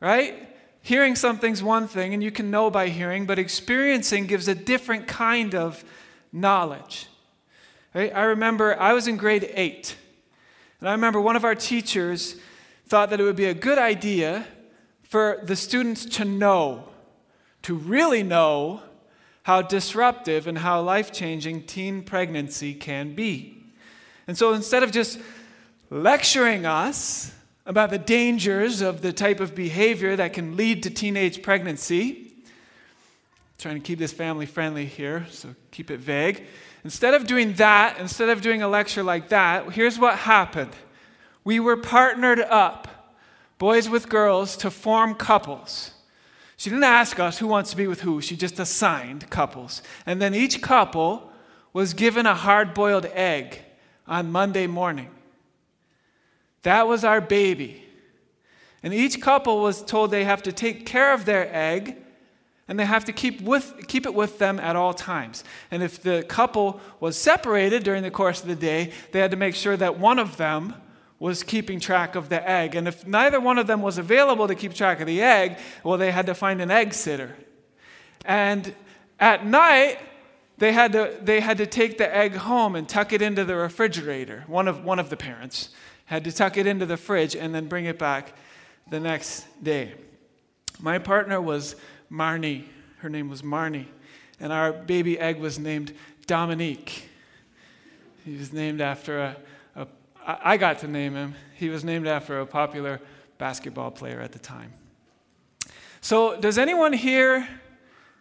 right? 0.00 0.48
Hearing 0.82 1.14
something's 1.14 1.62
one 1.62 1.86
thing, 1.88 2.12
and 2.12 2.22
you 2.22 2.30
can 2.30 2.50
know 2.50 2.70
by 2.70 2.88
hearing, 2.88 3.24
but 3.24 3.38
experiencing 3.38 4.26
gives 4.26 4.48
a 4.48 4.54
different 4.54 5.06
kind 5.06 5.54
of 5.54 5.84
knowledge. 6.32 7.06
Right? 7.94 8.14
I 8.14 8.24
remember 8.24 8.78
I 8.78 8.92
was 8.92 9.06
in 9.06 9.16
grade 9.16 9.50
eight, 9.54 9.96
and 10.80 10.88
I 10.88 10.92
remember 10.92 11.20
one 11.20 11.36
of 11.36 11.44
our 11.44 11.54
teachers 11.54 12.36
thought 12.86 13.10
that 13.10 13.20
it 13.20 13.22
would 13.22 13.36
be 13.36 13.46
a 13.46 13.54
good 13.54 13.78
idea 13.78 14.46
for 15.02 15.40
the 15.42 15.56
students 15.56 16.04
to 16.04 16.24
know, 16.24 16.88
to 17.62 17.74
really 17.74 18.22
know 18.22 18.82
how 19.44 19.62
disruptive 19.62 20.46
and 20.46 20.58
how 20.58 20.82
life 20.82 21.12
changing 21.12 21.62
teen 21.62 22.02
pregnancy 22.02 22.74
can 22.74 23.14
be. 23.14 23.64
And 24.26 24.36
so 24.36 24.52
instead 24.52 24.82
of 24.82 24.90
just 24.90 25.18
lecturing 25.90 26.66
us, 26.66 27.34
about 27.66 27.90
the 27.90 27.98
dangers 27.98 28.80
of 28.80 29.00
the 29.00 29.12
type 29.12 29.40
of 29.40 29.54
behavior 29.54 30.16
that 30.16 30.32
can 30.32 30.56
lead 30.56 30.82
to 30.82 30.90
teenage 30.90 31.42
pregnancy. 31.42 32.32
trying 33.58 33.76
to 33.76 33.80
keep 33.80 33.98
this 33.98 34.12
family 34.12 34.44
friendly 34.44 34.84
here, 34.84 35.26
so 35.30 35.54
keep 35.70 35.90
it 35.90 35.98
vague. 35.98 36.44
Instead 36.82 37.14
of 37.14 37.26
doing 37.26 37.54
that, 37.54 37.98
instead 37.98 38.28
of 38.28 38.42
doing 38.42 38.60
a 38.60 38.68
lecture 38.68 39.02
like 39.02 39.30
that, 39.30 39.72
here's 39.72 39.98
what 39.98 40.18
happened. 40.18 40.72
We 41.44 41.58
were 41.60 41.78
partnered 41.78 42.40
up, 42.40 43.16
boys 43.58 43.88
with 43.88 44.10
girls, 44.10 44.56
to 44.58 44.70
form 44.70 45.14
couples. 45.14 45.92
She 46.56 46.70
didn't 46.70 46.84
ask 46.84 47.18
us 47.18 47.38
who 47.38 47.46
wants 47.46 47.70
to 47.70 47.76
be 47.76 47.86
with 47.86 48.02
who, 48.02 48.20
she 48.20 48.36
just 48.36 48.58
assigned 48.58 49.28
couples. 49.30 49.82
And 50.06 50.22
then 50.22 50.34
each 50.34 50.62
couple 50.62 51.30
was 51.72 51.94
given 51.94 52.26
a 52.26 52.34
hard 52.34 52.74
boiled 52.74 53.06
egg 53.06 53.60
on 54.06 54.30
Monday 54.30 54.66
morning. 54.66 55.10
That 56.62 56.86
was 56.86 57.04
our 57.04 57.20
baby. 57.20 57.82
And 58.82 58.94
each 58.94 59.20
couple 59.20 59.60
was 59.60 59.82
told 59.82 60.10
they 60.10 60.24
have 60.24 60.42
to 60.44 60.52
take 60.52 60.86
care 60.86 61.12
of 61.12 61.24
their 61.24 61.48
egg 61.54 61.96
and 62.68 62.78
they 62.78 62.84
have 62.86 63.04
to 63.06 63.12
keep, 63.12 63.42
with, 63.42 63.86
keep 63.88 64.06
it 64.06 64.14
with 64.14 64.38
them 64.38 64.58
at 64.58 64.76
all 64.76 64.94
times. 64.94 65.44
And 65.70 65.82
if 65.82 66.02
the 66.02 66.24
couple 66.28 66.80
was 67.00 67.18
separated 67.18 67.82
during 67.82 68.02
the 68.02 68.10
course 68.10 68.40
of 68.40 68.48
the 68.48 68.54
day, 68.54 68.92
they 69.12 69.20
had 69.20 69.30
to 69.32 69.36
make 69.36 69.54
sure 69.54 69.76
that 69.76 69.98
one 69.98 70.18
of 70.18 70.36
them 70.36 70.74
was 71.18 71.42
keeping 71.42 71.80
track 71.80 72.14
of 72.14 72.28
the 72.28 72.48
egg. 72.48 72.74
And 72.74 72.88
if 72.88 73.06
neither 73.06 73.40
one 73.40 73.58
of 73.58 73.66
them 73.66 73.82
was 73.82 73.98
available 73.98 74.48
to 74.48 74.54
keep 74.54 74.74
track 74.74 75.00
of 75.00 75.06
the 75.06 75.22
egg, 75.22 75.58
well, 75.82 75.96
they 75.96 76.10
had 76.10 76.26
to 76.26 76.34
find 76.34 76.60
an 76.60 76.70
egg 76.70 76.92
sitter. 76.92 77.36
And 78.24 78.74
at 79.20 79.46
night, 79.46 79.98
they 80.58 80.72
had 80.72 80.92
to, 80.92 81.16
they 81.22 81.40
had 81.40 81.58
to 81.58 81.66
take 81.66 81.98
the 81.98 82.14
egg 82.14 82.34
home 82.34 82.76
and 82.76 82.88
tuck 82.88 83.12
it 83.12 83.22
into 83.22 83.44
the 83.44 83.56
refrigerator, 83.56 84.44
one 84.46 84.68
of, 84.68 84.84
one 84.84 84.98
of 84.98 85.10
the 85.10 85.16
parents 85.16 85.70
had 86.06 86.24
to 86.24 86.32
tuck 86.32 86.56
it 86.56 86.66
into 86.66 86.86
the 86.86 86.96
fridge 86.96 87.34
and 87.34 87.54
then 87.54 87.66
bring 87.66 87.86
it 87.86 87.98
back 87.98 88.34
the 88.90 89.00
next 89.00 89.46
day. 89.62 89.94
My 90.80 90.98
partner 90.98 91.40
was 91.40 91.76
Marnie. 92.10 92.64
Her 92.98 93.08
name 93.08 93.28
was 93.28 93.42
Marnie. 93.42 93.86
And 94.40 94.52
our 94.52 94.72
baby 94.72 95.18
egg 95.18 95.38
was 95.38 95.58
named 95.58 95.92
Dominique. 96.26 97.08
He 98.24 98.36
was 98.36 98.52
named 98.52 98.80
after 98.80 99.18
a, 99.18 99.36
I 100.26 100.56
got 100.56 100.78
to 100.80 100.88
name 100.88 101.14
him. 101.14 101.34
He 101.54 101.68
was 101.68 101.84
named 101.84 102.06
after 102.06 102.40
a 102.40 102.46
popular 102.46 103.00
basketball 103.38 103.90
player 103.90 104.20
at 104.20 104.32
the 104.32 104.38
time. 104.38 104.72
So, 106.00 106.40
does 106.40 106.58
anyone 106.58 106.92
here 106.92 107.46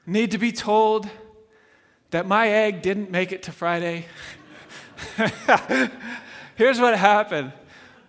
need 0.06 0.32
to 0.32 0.38
be 0.38 0.52
told 0.52 1.10
that 2.12 2.26
my 2.28 2.50
egg 2.50 2.82
didn't 2.82 3.10
make 3.10 3.32
it 3.32 3.44
to 3.44 3.52
Friday? 3.52 4.06
Here's 6.56 6.80
what 6.80 6.98
happened 6.98 7.54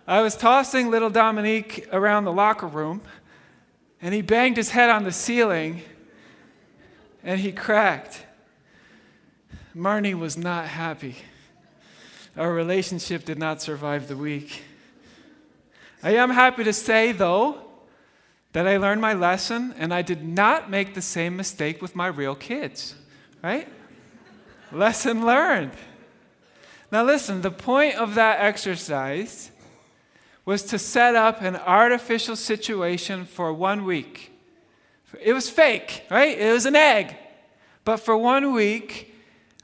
I 0.07 0.21
was 0.21 0.35
tossing 0.35 0.91
little 0.91 1.09
Dominique 1.09 1.87
around 1.91 2.25
the 2.25 2.33
locker 2.33 2.67
room, 2.67 3.01
and 4.01 4.13
he 4.13 4.21
banged 4.21 4.57
his 4.57 4.69
head 4.69 4.89
on 4.89 5.03
the 5.03 5.11
ceiling 5.11 5.81
and 7.23 7.39
he 7.39 7.51
cracked. 7.51 8.23
Marnie 9.75 10.13
was 10.13 10.37
not 10.37 10.67
happy. 10.67 11.17
Our 12.37 12.51
relationship 12.51 13.23
did 13.23 13.39
not 13.39 13.61
survive 13.61 14.09
the 14.09 14.17
week. 14.17 14.63
I 16.03 16.15
am 16.15 16.29
happy 16.29 16.65
to 16.65 16.73
say, 16.73 17.13
though, 17.13 17.61
that 18.51 18.67
I 18.67 18.75
learned 18.75 18.99
my 18.99 19.13
lesson 19.13 19.73
and 19.77 19.93
I 19.93 20.01
did 20.01 20.21
not 20.21 20.69
make 20.69 20.93
the 20.93 21.01
same 21.01 21.37
mistake 21.37 21.81
with 21.81 21.95
my 21.95 22.07
real 22.07 22.35
kids, 22.35 22.95
right? 23.41 23.67
lesson 24.71 25.25
learned. 25.25 25.71
Now, 26.91 27.03
listen, 27.03 27.41
the 27.41 27.51
point 27.51 27.95
of 27.95 28.15
that 28.15 28.41
exercise 28.41 29.51
was 30.43 30.63
to 30.63 30.77
set 30.77 31.15
up 31.15 31.41
an 31.41 31.55
artificial 31.55 32.35
situation 32.35 33.25
for 33.25 33.53
one 33.53 33.85
week. 33.85 34.31
It 35.21 35.33
was 35.33 35.49
fake, 35.49 36.03
right? 36.11 36.37
It 36.37 36.51
was 36.51 36.65
an 36.65 36.75
egg. 36.75 37.15
But 37.85 37.97
for 37.97 38.17
one 38.17 38.51
week, 38.51 39.14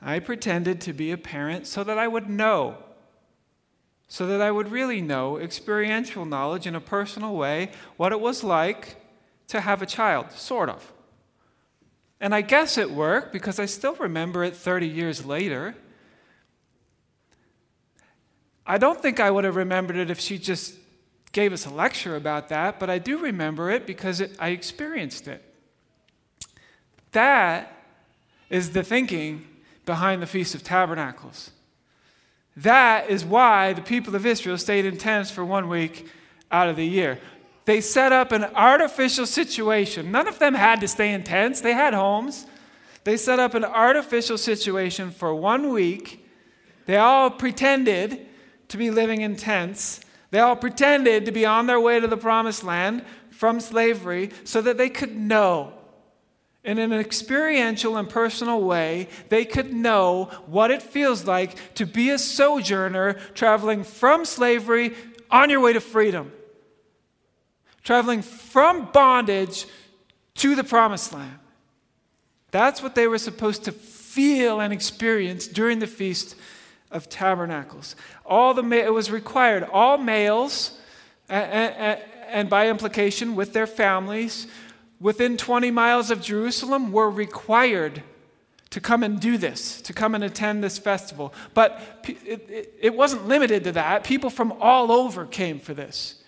I 0.02 0.20
pretended 0.20 0.82
to 0.82 0.94
be 0.94 1.12
a 1.12 1.18
parent 1.18 1.68
so 1.68 1.84
that 1.84 1.98
I 1.98 2.08
would 2.08 2.30
know, 2.30 2.78
so 4.08 4.26
that 4.26 4.42
I 4.42 4.50
would 4.50 4.72
really 4.72 5.02
know, 5.02 5.38
experiential 5.38 6.26
knowledge 6.26 6.66
in 6.66 6.76
a 6.76 6.82
personal 6.82 7.36
way, 7.36 7.72
what 7.98 8.12
it 8.12 8.20
was 8.20 8.44
like 8.44 8.96
to 9.50 9.62
have 9.62 9.82
a 9.82 9.86
child, 9.86 10.32
sort 10.32 10.70
of. 10.70 10.92
And 12.20 12.34
I 12.34 12.42
guess 12.42 12.78
it 12.78 12.90
worked 12.90 13.32
because 13.32 13.60
I 13.60 13.66
still 13.66 13.96
remember 13.96 14.44
it 14.44 14.56
30 14.56 14.88
years 14.88 15.26
later. 15.26 15.76
I 18.66 18.78
don't 18.78 19.02
think 19.02 19.20
I 19.20 19.30
would 19.30 19.44
have 19.44 19.56
remembered 19.56 19.98
it 19.98 20.10
if 20.10 20.20
she 20.20 20.38
just 20.38 20.76
gave 21.32 21.54
us 21.54 21.66
a 21.66 21.70
lecture 21.70 22.16
about 22.16 22.50
that, 22.50 22.80
but 22.80 22.90
I 22.90 22.98
do 22.98 23.18
remember 23.18 23.70
it 23.70 23.86
because 23.86 24.20
it, 24.20 24.36
I 24.40 24.50
experienced 24.50 25.28
it. 25.28 25.44
That 27.12 27.76
is 28.50 28.72
the 28.72 28.84
thinking 28.84 29.48
behind 29.86 30.22
the 30.22 30.28
Feast 30.28 30.56
of 30.56 30.64
Tabernacles. 30.64 31.52
That 32.56 33.10
is 33.10 33.24
why 33.24 33.74
the 33.74 33.82
people 33.82 34.16
of 34.16 34.26
Israel 34.26 34.58
stayed 34.58 34.86
in 34.86 34.98
tents 34.98 35.32
for 35.32 35.46
one 35.46 35.70
week 35.70 36.08
out 36.52 36.70
of 36.70 36.76
the 36.76 36.86
year. 36.86 37.20
They 37.66 37.82
set 37.82 38.12
up 38.12 38.32
an 38.32 38.44
artificial 38.44 39.26
situation. 39.26 40.12
None 40.12 40.28
of 40.28 40.40
them 40.40 40.54
had 40.54 40.82
to 40.82 40.88
stay 40.88 41.14
in 41.14 41.24
tents, 41.24 41.62
they 41.62 41.74
had 41.74 41.94
homes. 41.94 42.46
They 43.04 43.18
set 43.18 43.40
up 43.40 43.56
an 43.56 43.66
artificial 43.66 44.38
situation 44.38 45.10
for 45.10 45.34
one 45.34 45.72
week. 45.72 46.28
They 46.86 46.98
all 46.98 47.32
pretended 47.32 48.28
to 48.68 48.78
be 48.78 48.92
living 48.92 49.22
in 49.22 49.36
tents. 49.36 50.02
They 50.30 50.40
all 50.40 50.56
pretended 50.56 51.26
to 51.26 51.32
be 51.32 51.46
on 51.46 51.66
their 51.66 51.80
way 51.80 52.00
to 52.00 52.08
the 52.08 52.18
promised 52.18 52.64
land 52.64 53.04
from 53.32 53.60
slavery 53.60 54.32
so 54.44 54.62
that 54.62 54.78
they 54.78 54.90
could 54.90 55.16
know 55.18 55.74
in 56.64 56.78
an 56.78 56.94
experiential 56.94 57.98
and 57.98 58.08
personal 58.08 58.62
way, 58.62 59.08
they 59.30 59.46
could 59.46 59.74
know 59.74 60.26
what 60.46 60.70
it 60.70 60.84
feels 60.84 61.26
like 61.26 61.74
to 61.76 61.86
be 61.86 62.12
a 62.12 62.20
sojourner 62.20 63.14
traveling 63.34 63.84
from 63.84 64.26
slavery 64.26 64.94
on 65.32 65.50
your 65.50 65.60
way 65.60 65.74
to 65.74 65.82
freedom, 65.82 66.32
traveling 67.84 68.22
from 68.22 68.92
bondage 68.92 69.66
to 70.36 70.56
the 70.56 70.64
promised 70.64 71.14
land. 71.14 71.40
That's 72.52 72.84
what 72.84 72.96
they 72.96 73.08
were 73.08 73.18
supposed 73.18 73.64
to 73.64 73.72
feel 73.72 74.60
and 74.60 74.72
experience 74.72 75.48
during 75.48 75.80
the 75.80 75.88
Feast 75.88 76.36
of 76.92 77.10
Tabernacles. 77.10 77.96
All 78.26 78.54
the 78.54 78.64
it 78.72 78.94
was 78.94 79.10
required, 79.10 79.64
all 79.64 79.98
males, 79.98 80.78
and, 81.30 82.00
and 82.28 82.50
by 82.50 82.70
implication 82.70 83.36
with 83.36 83.54
their 83.54 83.68
families, 83.68 84.48
within 85.02 85.36
20 85.36 85.72
miles 85.72 86.12
of 86.12 86.22
Jerusalem 86.22 86.92
were 86.92 87.10
required 87.10 88.04
to 88.70 88.80
come 88.80 89.04
and 89.04 89.20
do 89.20 89.38
this, 89.38 89.82
to 89.82 89.92
come 89.92 90.16
and 90.16 90.24
attend 90.24 90.64
this 90.64 90.78
festival. 90.78 91.34
But 91.54 91.82
it, 92.06 92.74
it, 92.80 92.96
wasn't 92.96 93.28
limited 93.28 93.66
to 93.66 93.74
that. 93.74 94.06
People 94.06 94.30
from 94.30 94.54
all 94.62 94.92
over 94.92 95.26
came 95.26 95.60
for 95.60 95.74
this. 95.74 96.24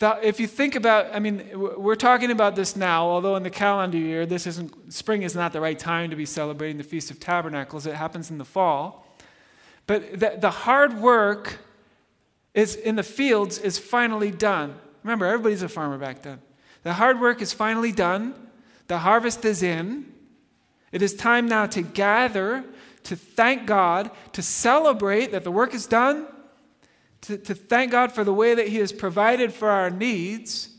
If 0.00 0.40
you 0.40 0.46
think 0.46 0.76
about, 0.76 1.14
I 1.14 1.18
mean, 1.18 1.46
we're 1.54 1.94
talking 1.94 2.30
about 2.30 2.56
this 2.56 2.74
now, 2.74 3.06
although 3.06 3.36
in 3.36 3.42
the 3.42 3.50
calendar 3.50 3.98
year, 3.98 4.24
this 4.24 4.46
isn't, 4.46 4.94
spring 4.94 5.22
is 5.22 5.34
not 5.34 5.52
the 5.52 5.60
right 5.60 5.78
time 5.78 6.08
to 6.08 6.16
be 6.16 6.24
celebrating 6.24 6.78
the 6.78 6.84
Feast 6.84 7.10
of 7.10 7.20
Tabernacles. 7.20 7.86
It 7.86 7.94
happens 7.94 8.30
in 8.30 8.38
the 8.38 8.46
fall. 8.46 9.06
But 9.86 10.18
the, 10.18 10.38
the 10.38 10.50
hard 10.50 10.98
work 11.02 11.58
is 12.54 12.76
in 12.76 12.96
the 12.96 13.02
fields 13.02 13.58
is 13.58 13.78
finally 13.78 14.30
done. 14.30 14.74
Remember, 15.02 15.26
everybody's 15.26 15.62
a 15.62 15.68
farmer 15.68 15.98
back 15.98 16.22
then. 16.22 16.40
The 16.82 16.94
hard 16.94 17.20
work 17.20 17.42
is 17.42 17.52
finally 17.52 17.92
done, 17.92 18.34
the 18.86 18.98
harvest 18.98 19.44
is 19.44 19.62
in. 19.62 20.12
It 20.92 21.02
is 21.02 21.14
time 21.14 21.46
now 21.46 21.66
to 21.66 21.82
gather, 21.82 22.64
to 23.04 23.14
thank 23.14 23.66
God, 23.66 24.10
to 24.32 24.42
celebrate 24.42 25.30
that 25.30 25.44
the 25.44 25.50
work 25.52 25.72
is 25.72 25.86
done, 25.86 26.26
to, 27.22 27.38
to 27.38 27.54
thank 27.54 27.92
God 27.92 28.12
for 28.12 28.24
the 28.24 28.34
way 28.34 28.54
that 28.54 28.68
He 28.68 28.78
has 28.78 28.92
provided 28.92 29.52
for 29.52 29.68
our 29.70 29.90
needs, 29.90 30.70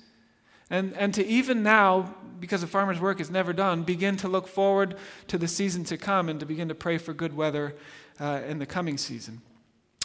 and, 0.70 0.94
and 0.96 1.14
to 1.14 1.26
even 1.26 1.64
now, 1.64 2.14
because 2.40 2.62
the 2.62 2.68
farmer's 2.68 3.00
work 3.00 3.22
is 3.22 3.30
never 3.30 3.54
done, 3.54 3.84
begin 3.84 4.18
to 4.18 4.28
look 4.28 4.48
forward 4.48 4.96
to 5.28 5.38
the 5.38 5.48
season 5.48 5.84
to 5.86 5.98
come 5.98 6.28
and 6.28 6.40
to 6.40 6.46
begin 6.46 6.68
to 6.68 6.76
pray 6.76 6.98
for 6.98 7.14
good 7.14 7.36
weather 7.36 7.76
uh, 8.20 8.42
in 8.48 8.60
the 8.60 8.66
coming 8.66 8.98
season. 8.98 9.42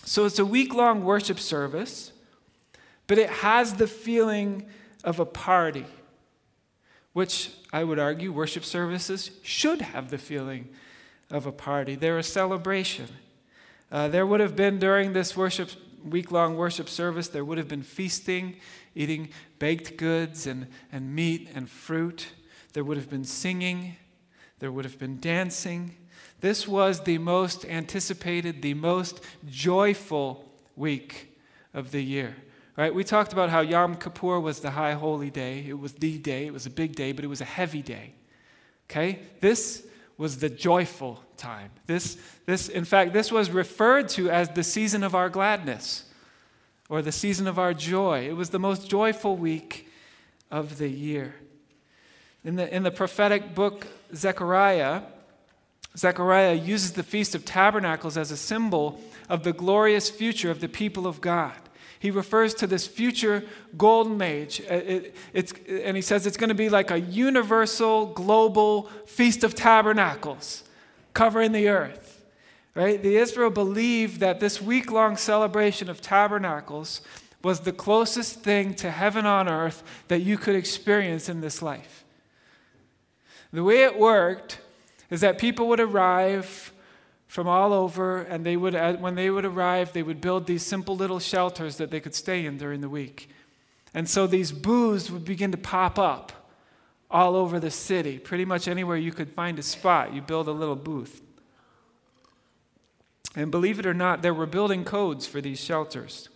So 0.04 0.24
it's 0.24 0.38
a 0.38 0.46
week 0.46 0.72
long 0.72 1.04
worship 1.04 1.40
service, 1.40 2.12
but 3.08 3.18
it 3.18 3.30
has 3.30 3.74
the 3.74 3.88
feeling 3.88 4.68
of 5.06 5.18
a 5.18 5.24
party, 5.24 5.86
which 7.14 7.52
I 7.72 7.84
would 7.84 7.98
argue 7.98 8.30
worship 8.32 8.64
services 8.64 9.30
should 9.42 9.80
have 9.80 10.10
the 10.10 10.18
feeling 10.18 10.68
of 11.30 11.46
a 11.46 11.52
party. 11.52 11.94
They're 11.94 12.18
a 12.18 12.22
celebration. 12.22 13.08
Uh, 13.90 14.08
there 14.08 14.26
would 14.26 14.40
have 14.40 14.56
been 14.56 14.78
during 14.78 15.14
this 15.14 15.34
worship 15.34 15.70
week 16.04 16.30
long 16.30 16.56
worship 16.56 16.88
service, 16.88 17.28
there 17.28 17.44
would 17.44 17.58
have 17.58 17.68
been 17.68 17.82
feasting, 17.82 18.56
eating 18.94 19.28
baked 19.58 19.96
goods 19.96 20.46
and, 20.46 20.66
and 20.92 21.14
meat 21.14 21.48
and 21.54 21.68
fruit. 21.68 22.28
There 22.72 22.84
would 22.84 22.96
have 22.96 23.10
been 23.10 23.24
singing. 23.24 23.96
There 24.58 24.70
would 24.70 24.84
have 24.84 24.98
been 24.98 25.18
dancing. 25.20 25.96
This 26.40 26.68
was 26.68 27.00
the 27.00 27.18
most 27.18 27.64
anticipated, 27.64 28.62
the 28.62 28.74
most 28.74 29.20
joyful 29.48 30.44
week 30.76 31.36
of 31.74 31.90
the 31.90 32.02
year. 32.02 32.36
Right? 32.76 32.94
We 32.94 33.04
talked 33.04 33.32
about 33.32 33.48
how 33.48 33.60
Yom 33.60 33.96
Kippur 33.96 34.38
was 34.38 34.60
the 34.60 34.70
high 34.70 34.92
holy 34.92 35.30
day. 35.30 35.64
It 35.66 35.78
was 35.78 35.94
the 35.94 36.18
day. 36.18 36.46
It 36.46 36.52
was 36.52 36.66
a 36.66 36.70
big 36.70 36.94
day, 36.94 37.12
but 37.12 37.24
it 37.24 37.28
was 37.28 37.40
a 37.40 37.46
heavy 37.46 37.80
day. 37.80 38.12
Okay? 38.90 39.20
This 39.40 39.86
was 40.18 40.38
the 40.38 40.50
joyful 40.50 41.22
time. 41.36 41.70
This, 41.86 42.18
this, 42.44 42.68
in 42.68 42.84
fact, 42.84 43.12
this 43.12 43.32
was 43.32 43.50
referred 43.50 44.08
to 44.10 44.30
as 44.30 44.50
the 44.50 44.62
season 44.62 45.02
of 45.02 45.14
our 45.14 45.28
gladness 45.28 46.04
or 46.88 47.02
the 47.02 47.12
season 47.12 47.46
of 47.46 47.58
our 47.58 47.74
joy. 47.74 48.28
It 48.28 48.36
was 48.36 48.50
the 48.50 48.58
most 48.58 48.88
joyful 48.88 49.36
week 49.36 49.88
of 50.50 50.78
the 50.78 50.88
year. 50.88 51.34
In 52.44 52.56
the, 52.56 52.74
in 52.74 52.82
the 52.82 52.90
prophetic 52.90 53.54
book 53.54 53.86
Zechariah, 54.14 55.02
Zechariah 55.96 56.54
uses 56.54 56.92
the 56.92 57.02
Feast 57.02 57.34
of 57.34 57.44
Tabernacles 57.44 58.16
as 58.16 58.30
a 58.30 58.36
symbol 58.36 59.00
of 59.28 59.42
the 59.42 59.52
glorious 59.52 60.10
future 60.10 60.50
of 60.50 60.60
the 60.60 60.68
people 60.68 61.06
of 61.06 61.20
God. 61.20 61.56
He 61.98 62.10
refers 62.10 62.54
to 62.54 62.66
this 62.66 62.86
future 62.86 63.44
golden 63.76 64.20
age. 64.20 64.60
Uh, 64.70 64.74
it, 64.74 65.16
it's, 65.32 65.52
and 65.68 65.96
he 65.96 66.02
says 66.02 66.26
it's 66.26 66.36
going 66.36 66.48
to 66.48 66.54
be 66.54 66.68
like 66.68 66.90
a 66.90 67.00
universal, 67.00 68.06
global 68.06 68.84
feast 69.06 69.44
of 69.44 69.54
tabernacles 69.54 70.64
covering 71.14 71.52
the 71.52 71.68
earth. 71.68 72.24
Right? 72.74 73.02
The 73.02 73.16
Israel 73.16 73.50
believed 73.50 74.20
that 74.20 74.38
this 74.38 74.60
week 74.60 74.90
long 74.92 75.16
celebration 75.16 75.88
of 75.88 76.02
tabernacles 76.02 77.00
was 77.42 77.60
the 77.60 77.72
closest 77.72 78.40
thing 78.40 78.74
to 78.74 78.90
heaven 78.90 79.24
on 79.24 79.48
earth 79.48 79.82
that 80.08 80.20
you 80.20 80.36
could 80.36 80.54
experience 80.54 81.28
in 81.28 81.40
this 81.40 81.62
life. 81.62 82.04
The 83.52 83.64
way 83.64 83.84
it 83.84 83.98
worked 83.98 84.60
is 85.10 85.20
that 85.22 85.38
people 85.38 85.68
would 85.68 85.80
arrive 85.80 86.72
from 87.26 87.48
all 87.48 87.72
over, 87.72 88.20
and 88.20 88.46
they 88.46 88.56
would, 88.56 88.74
when 89.00 89.14
they 89.14 89.30
would 89.30 89.44
arrive, 89.44 89.92
they 89.92 90.02
would 90.02 90.20
build 90.20 90.46
these 90.46 90.64
simple 90.64 90.96
little 90.96 91.18
shelters 91.18 91.76
that 91.76 91.90
they 91.90 92.00
could 92.00 92.14
stay 92.14 92.46
in 92.46 92.56
during 92.56 92.80
the 92.80 92.88
week. 92.88 93.28
And 93.92 94.08
so 94.08 94.26
these 94.26 94.52
booths 94.52 95.10
would 95.10 95.24
begin 95.24 95.50
to 95.52 95.58
pop 95.58 95.98
up 95.98 96.32
all 97.10 97.34
over 97.34 97.58
the 97.58 97.70
city. 97.70 98.18
Pretty 98.18 98.44
much 98.44 98.68
anywhere 98.68 98.96
you 98.96 99.12
could 99.12 99.30
find 99.30 99.58
a 99.58 99.62
spot, 99.62 100.12
you 100.12 100.20
build 100.20 100.48
a 100.48 100.52
little 100.52 100.76
booth. 100.76 101.22
And 103.34 103.50
believe 103.50 103.78
it 103.78 103.86
or 103.86 103.94
not, 103.94 104.22
there 104.22 104.34
were 104.34 104.46
building 104.46 104.84
codes 104.84 105.26
for 105.26 105.40
these 105.40 105.60
shelters. 105.60 106.28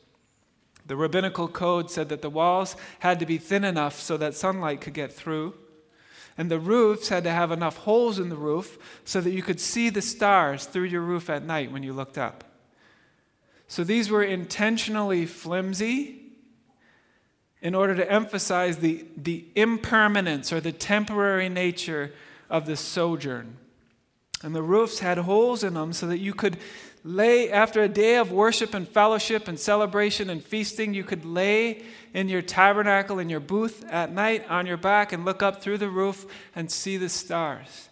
The 0.87 0.97
rabbinical 0.97 1.49
code 1.49 1.91
said 1.91 2.09
that 2.09 2.21
the 2.21 2.31
walls 2.31 2.77
had 2.99 3.21
to 3.21 3.27
be 3.27 3.39
thin 3.39 3.65
enough 3.65 4.01
so 4.01 4.17
that 4.17 4.35
sunlight 4.35 4.81
could 4.81 4.95
get 4.95 5.13
through. 5.13 5.55
And 6.41 6.51
the 6.51 6.59
roofs 6.59 7.11
had 7.11 7.25
to 7.25 7.31
have 7.31 7.53
enough 7.53 7.77
holes 7.77 8.19
in 8.19 8.31
the 8.31 8.35
roof 8.35 8.79
so 9.05 9.21
that 9.21 9.33
you 9.33 9.43
could 9.43 9.61
see 9.61 9.91
the 9.91 10.01
stars 10.01 10.65
through 10.65 10.85
your 10.85 11.03
roof 11.03 11.29
at 11.29 11.45
night 11.45 11.71
when 11.71 11.83
you 11.83 11.93
looked 11.93 12.17
up. 12.17 12.45
So 13.69 13.85
these 13.85 14.09
were 14.09 14.23
intentionally 14.23 15.27
flimsy 15.27 16.23
in 17.61 17.75
order 17.75 17.95
to 17.95 18.11
emphasize 18.11 18.79
the, 18.79 19.05
the 19.19 19.49
impermanence 19.55 20.51
or 20.51 20.63
the 20.63 20.73
temporary 20.73 21.51
nature 21.51 22.15
of 22.49 22.65
the 22.65 22.75
sojourn. 22.75 23.59
And 24.43 24.55
the 24.55 24.63
roofs 24.63 25.01
had 25.01 25.19
holes 25.19 25.63
in 25.63 25.75
them 25.75 25.93
so 25.93 26.07
that 26.07 26.21
you 26.21 26.33
could 26.33 26.57
lay, 27.05 27.51
after 27.51 27.83
a 27.83 27.89
day 27.89 28.17
of 28.17 28.33
worship 28.33 28.75
and 28.75 28.87
fellowship 28.87 29.49
and 29.49 29.59
celebration 29.59 30.31
and 30.31 30.43
feasting, 30.43 30.95
you 30.95 31.05
could 31.05 31.25
lay 31.25 31.83
in 32.13 32.29
your 32.29 32.43
tabernacle, 32.43 33.19
in 33.19 33.31
your 33.31 33.41
booth 33.41 33.85
at 33.91 34.13
night 34.13 34.49
on 34.49 34.67
your 34.67 34.77
back 34.77 35.13
and 35.13 35.25
look 35.25 35.43
up 35.43 35.63
through 35.63 35.79
the 35.79 35.89
roof 35.89 36.27
and 36.55 36.71
see 36.71 36.97
the 36.97 37.09
stars. 37.09 37.89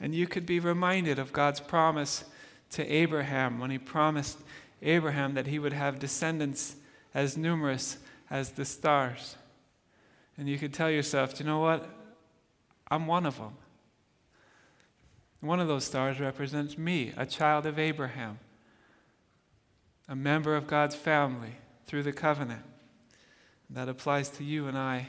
And 0.00 0.14
you 0.14 0.26
could 0.26 0.46
be 0.46 0.60
reminded 0.60 1.18
of 1.18 1.32
God's 1.32 1.60
promise 1.60 2.24
to 2.70 2.86
Abraham 2.86 3.58
when 3.58 3.70
he 3.70 3.78
promised 3.78 4.38
Abraham 4.82 5.34
that 5.34 5.46
he 5.46 5.58
would 5.58 5.72
have 5.72 5.98
descendants 5.98 6.76
as 7.14 7.36
numerous 7.36 7.98
as 8.30 8.50
the 8.50 8.64
stars. 8.64 9.36
And 10.36 10.48
you 10.48 10.58
could 10.58 10.74
tell 10.74 10.90
yourself, 10.90 11.38
you 11.40 11.46
know 11.46 11.60
what? 11.60 11.88
I'm 12.90 13.06
one 13.06 13.24
of 13.24 13.38
them. 13.38 13.54
One 15.46 15.60
of 15.60 15.68
those 15.68 15.84
stars 15.84 16.18
represents 16.18 16.76
me, 16.76 17.12
a 17.16 17.24
child 17.24 17.66
of 17.66 17.78
Abraham, 17.78 18.40
a 20.08 20.16
member 20.16 20.56
of 20.56 20.66
God's 20.66 20.96
family 20.96 21.52
through 21.86 22.02
the 22.02 22.12
covenant. 22.12 22.62
That 23.70 23.88
applies 23.88 24.28
to 24.30 24.44
you 24.44 24.66
and 24.66 24.76
I 24.76 25.08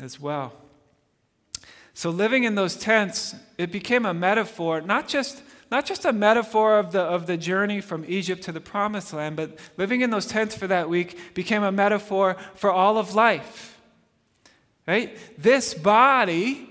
as 0.00 0.18
well. 0.18 0.52
So, 1.94 2.10
living 2.10 2.42
in 2.42 2.56
those 2.56 2.76
tents, 2.76 3.36
it 3.56 3.70
became 3.70 4.04
a 4.04 4.12
metaphor, 4.12 4.80
not 4.80 5.06
just, 5.06 5.42
not 5.70 5.86
just 5.86 6.04
a 6.04 6.12
metaphor 6.12 6.78
of 6.78 6.90
the, 6.90 7.00
of 7.00 7.28
the 7.28 7.36
journey 7.36 7.80
from 7.80 8.04
Egypt 8.08 8.42
to 8.42 8.52
the 8.52 8.60
promised 8.60 9.12
land, 9.12 9.36
but 9.36 9.58
living 9.76 10.00
in 10.00 10.10
those 10.10 10.26
tents 10.26 10.56
for 10.56 10.66
that 10.66 10.88
week 10.88 11.34
became 11.34 11.62
a 11.62 11.72
metaphor 11.72 12.36
for 12.56 12.72
all 12.72 12.98
of 12.98 13.14
life. 13.14 13.78
Right? 14.86 15.16
This 15.40 15.72
body 15.72 16.65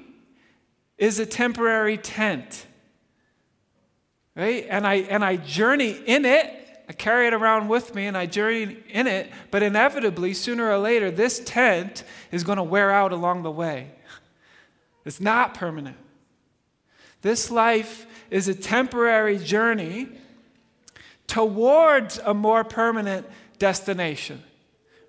is 0.98 1.20
a 1.20 1.26
temporary 1.26 1.98
tent. 1.98 2.66
Right? 4.36 4.66
And 4.70 4.86
I, 4.86 4.96
and 4.96 5.24
I 5.24 5.38
journey 5.38 5.92
in 6.06 6.26
it. 6.26 6.52
I 6.88 6.94
carry 6.94 7.28
it 7.28 7.34
around 7.34 7.68
with 7.68 7.96
me 7.96 8.06
and 8.06 8.16
I 8.16 8.26
journey 8.26 8.78
in 8.90 9.08
it. 9.08 9.32
But 9.50 9.64
inevitably, 9.64 10.34
sooner 10.34 10.70
or 10.70 10.78
later, 10.78 11.10
this 11.10 11.42
tent 11.44 12.04
is 12.32 12.44
going 12.44 12.58
to 12.58 12.64
wear 12.64 12.92
out 12.92 13.12
along 13.12 13.44
the 13.44 13.52
way. 13.52 13.92
It's 15.04 15.22
not 15.22 15.54
permanent. 15.54 15.98
This 17.22 17.50
life 17.50 18.06
is 18.30 18.48
a 18.48 18.54
temporary 18.54 19.38
journey 19.38 20.10
towards 21.28 22.20
a 22.20 22.34
more 22.34 22.64
permanent 22.64 23.26
destination. 23.58 24.44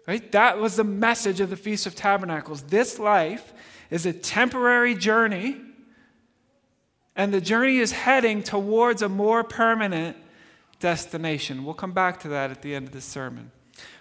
Right? 0.06 0.30
That 0.32 0.58
was 0.58 0.76
the 0.76 0.84
message 0.84 1.40
of 1.40 1.50
the 1.50 1.56
Feast 1.56 1.86
of 1.86 1.94
Tabernacles. 1.94 2.62
This 2.62 2.98
life 2.98 3.52
is 3.90 4.06
a 4.06 4.12
temporary 4.12 4.94
journey, 4.94 5.60
and 7.16 7.32
the 7.32 7.40
journey 7.40 7.78
is 7.78 7.92
heading 7.92 8.42
towards 8.42 9.02
a 9.02 9.08
more 9.08 9.42
permanent 9.42 10.16
destination. 10.78 11.64
We'll 11.64 11.74
come 11.74 11.92
back 11.92 12.20
to 12.20 12.28
that 12.28 12.50
at 12.50 12.62
the 12.62 12.74
end 12.74 12.86
of 12.86 12.92
the 12.92 13.00
sermon. 13.00 13.50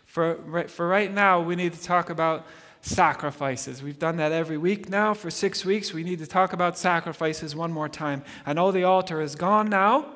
For, 0.05 0.67
for 0.67 0.87
right 0.87 1.11
now, 1.11 1.41
we 1.41 1.55
need 1.55 1.73
to 1.73 1.81
talk 1.81 2.09
about 2.09 2.45
sacrifices. 2.81 3.81
We've 3.81 3.97
done 3.97 4.17
that 4.17 4.31
every 4.31 4.57
week 4.57 4.89
now 4.89 5.13
for 5.13 5.31
six 5.31 5.65
weeks. 5.65 5.93
We 5.93 6.03
need 6.03 6.19
to 6.19 6.27
talk 6.27 6.53
about 6.53 6.77
sacrifices 6.77 7.55
one 7.55 7.71
more 7.71 7.89
time. 7.89 8.23
I 8.45 8.53
know 8.53 8.71
the 8.71 8.83
altar 8.83 9.21
is 9.21 9.35
gone 9.35 9.69
now 9.69 10.13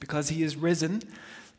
because 0.00 0.30
he 0.30 0.42
is 0.42 0.56
risen. 0.56 1.02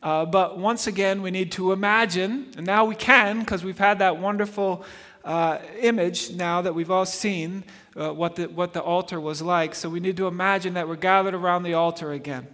Uh, 0.02 0.26
but 0.26 0.58
once 0.58 0.86
again, 0.86 1.22
we 1.22 1.30
need 1.30 1.52
to 1.52 1.72
imagine, 1.72 2.52
and 2.56 2.66
now 2.66 2.84
we 2.84 2.96
can 2.96 3.40
because 3.40 3.64
we've 3.64 3.78
had 3.78 4.00
that 4.00 4.18
wonderful 4.18 4.84
uh, 5.24 5.58
image 5.80 6.32
now 6.32 6.60
that 6.60 6.74
we've 6.74 6.90
all 6.90 7.06
seen 7.06 7.62
uh, 7.96 8.12
what, 8.12 8.36
the, 8.36 8.46
what 8.46 8.72
the 8.72 8.82
altar 8.82 9.20
was 9.20 9.42
like. 9.42 9.74
So 9.74 9.88
we 9.88 10.00
need 10.00 10.16
to 10.16 10.26
imagine 10.26 10.74
that 10.74 10.88
we're 10.88 10.96
gathered 10.96 11.34
around 11.34 11.62
the 11.62 11.74
altar 11.74 12.12
again. 12.12 12.46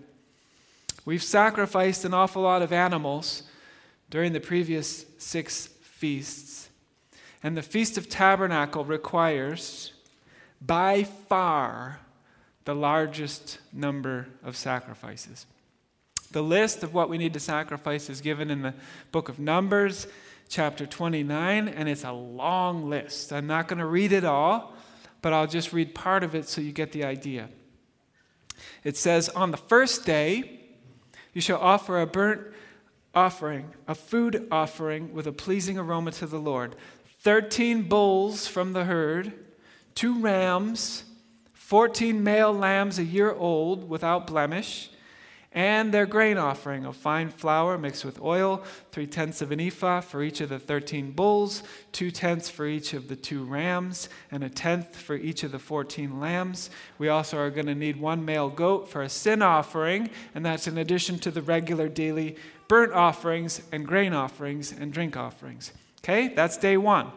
We've 1.05 1.23
sacrificed 1.23 2.05
an 2.05 2.15
awful 2.15 2.43
lot 2.43 2.63
of 2.63 2.73
animals 2.73 3.45
during 4.11 4.33
the 4.33 4.41
previous 4.41 5.07
six 5.19 5.69
feasts. 5.83 6.69
And 7.43 7.57
the 7.57 7.63
Feast 7.63 7.97
of 7.97 8.09
Tabernacle 8.09 8.85
requires, 8.85 9.93
by 10.61 11.05
far, 11.05 12.01
the 12.65 12.75
largest 12.75 13.59
number 13.73 14.29
of 14.45 14.57
sacrifices. 14.57 15.47
The 16.33 16.43
list 16.43 16.83
of 16.83 16.93
what 16.93 17.09
we 17.09 17.17
need 17.17 17.33
to 17.33 17.41
sacrifice 17.41 18.11
is 18.11 18.21
given 18.21 18.51
in 18.51 18.61
the 18.61 18.75
book 19.13 19.31
of 19.31 19.39
Numbers, 19.39 20.07
chapter 20.49 20.85
29, 20.85 21.69
and 21.69 21.89
it's 21.89 22.05
a 22.05 22.13
long 22.13 22.91
list. 22.91 23.33
I'm 23.33 23.47
not 23.47 23.69
going 23.69 23.79
to 23.79 23.87
read 23.87 24.13
it 24.13 24.25
all, 24.25 24.75
but 25.23 25.33
I'll 25.33 25.47
just 25.47 25.73
read 25.73 25.95
part 25.95 26.23
of 26.25 26.35
it 26.35 26.49
so 26.49 26.61
you 26.61 26.73
get 26.73 26.93
the 26.93 27.05
idea. 27.05 27.49
It 28.85 28.97
says, 28.97 29.29
On 29.31 29.51
the 29.51 29.57
first 29.57 30.05
day, 30.05 30.61
you 31.33 31.41
shall 31.41 31.61
offer 31.61 32.01
a 32.01 32.07
burnt 32.07 32.43
offering, 33.15 33.73
a 33.87 33.95
food 33.95 34.47
offering 34.51 35.13
with 35.13 35.27
a 35.27 35.33
pleasing 35.33 35.79
aroma 35.79 36.13
to 36.13 36.27
the 36.27 36.39
Lord. 36.39 36.77
13 37.21 37.83
bulls 37.83 38.47
from 38.47 38.73
the 38.73 38.85
herd, 38.85 39.33
two 39.95 40.21
rams, 40.21 41.05
14 41.53 42.23
male 42.23 42.53
lambs 42.53 42.99
a 42.99 43.05
year 43.05 43.33
old 43.33 43.89
without 43.89 44.27
blemish 44.27 44.91
and 45.53 45.93
their 45.93 46.07
grain 46.07 46.37
offering 46.37 46.85
of 46.85 46.97
fine 46.97 47.31
flour 47.31 47.79
mixed 47.79 48.05
with 48.05 48.21
oil, 48.21 48.63
three 48.93 49.07
tenths 49.07 49.41
of 49.41 49.51
an 49.51 49.61
ephah 49.61 50.01
for 50.01 50.23
each 50.23 50.41
of 50.41 50.51
the 50.51 50.59
thirteen 50.59 51.11
bulls, 51.11 51.63
two 51.93 52.11
tenths 52.11 52.51
for 52.51 52.67
each 52.67 52.93
of 52.93 53.09
the 53.09 53.17
two 53.17 53.45
rams, 53.45 54.09
and 54.31 54.45
a 54.45 54.51
tenth 54.51 54.95
for 54.95 55.17
each 55.17 55.43
of 55.43 55.53
the 55.53 55.59
fourteen 55.59 56.21
lambs. 56.21 56.71
We 56.99 57.09
also 57.09 57.39
are 57.39 57.51
going 57.51 57.67
to 57.67 57.75
need 57.75 57.99
one 57.99 58.25
male 58.25 58.51
goat 58.51 58.89
for 58.89 59.03
a 59.03 59.09
sin 59.09 59.41
offering, 59.41 60.11
and 60.35 60.45
that's 60.45 60.69
in 60.69 60.79
addition 60.79 61.19
to 61.21 61.31
the 61.31 61.43
regular 61.43 61.89
daily 61.89 62.37
burnt 62.69 62.93
offerings 62.93 63.63
and 63.73 63.87
grain 63.87 64.13
offerings 64.13 64.73
and 64.73 64.93
drink 64.93 65.17
offerings. 65.17 65.73
Okay, 66.05 66.29
that's 66.29 66.59
day 66.59 66.77
one. 66.77 67.11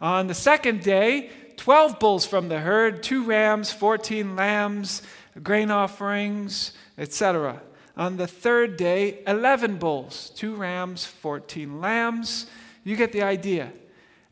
On 0.00 0.28
the 0.28 0.34
second 0.34 0.82
day, 0.82 1.30
12 1.56 1.98
bulls 1.98 2.24
from 2.24 2.48
the 2.48 2.60
herd, 2.60 3.02
two 3.02 3.24
rams, 3.24 3.72
14 3.72 4.36
lambs, 4.36 5.02
grain 5.42 5.72
offerings, 5.72 6.72
etc. 6.98 7.62
On 7.96 8.16
the 8.16 8.26
third 8.26 8.76
day, 8.76 9.22
11 9.26 9.76
bulls, 9.76 10.30
two 10.34 10.54
rams, 10.54 11.04
14 11.04 11.80
lambs. 11.80 12.46
You 12.84 12.96
get 12.96 13.12
the 13.12 13.22
idea. 13.22 13.72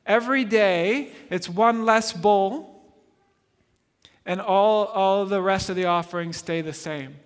Every 0.05 0.44
day, 0.44 1.12
it's 1.31 1.48
one 1.48 1.85
less 1.85 2.12
bull, 2.12 2.85
and 4.24 4.40
all, 4.40 4.87
all 4.87 5.24
the 5.24 5.42
rest 5.42 5.68
of 5.68 5.76
the 5.76 5.87
offerings 5.87 6.37
stay 6.37 6.61
the 6.61 6.72
same. 6.72 7.16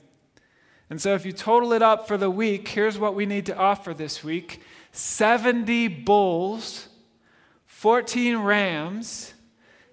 And 0.89 1.01
so, 1.01 1.15
if 1.15 1.25
you 1.25 1.33
total 1.33 1.73
it 1.73 1.83
up 1.83 2.09
for 2.09 2.17
the 2.17 2.31
week, 2.31 2.69
here's 2.69 2.99
what 2.99 3.15
we 3.15 3.27
need 3.27 3.47
to 3.47 3.57
offer 3.57 3.95
this 3.95 4.25
week 4.25 4.63
70 4.93 5.89
bulls, 5.89 6.89
14 7.67 8.39
rams, 8.39 9.35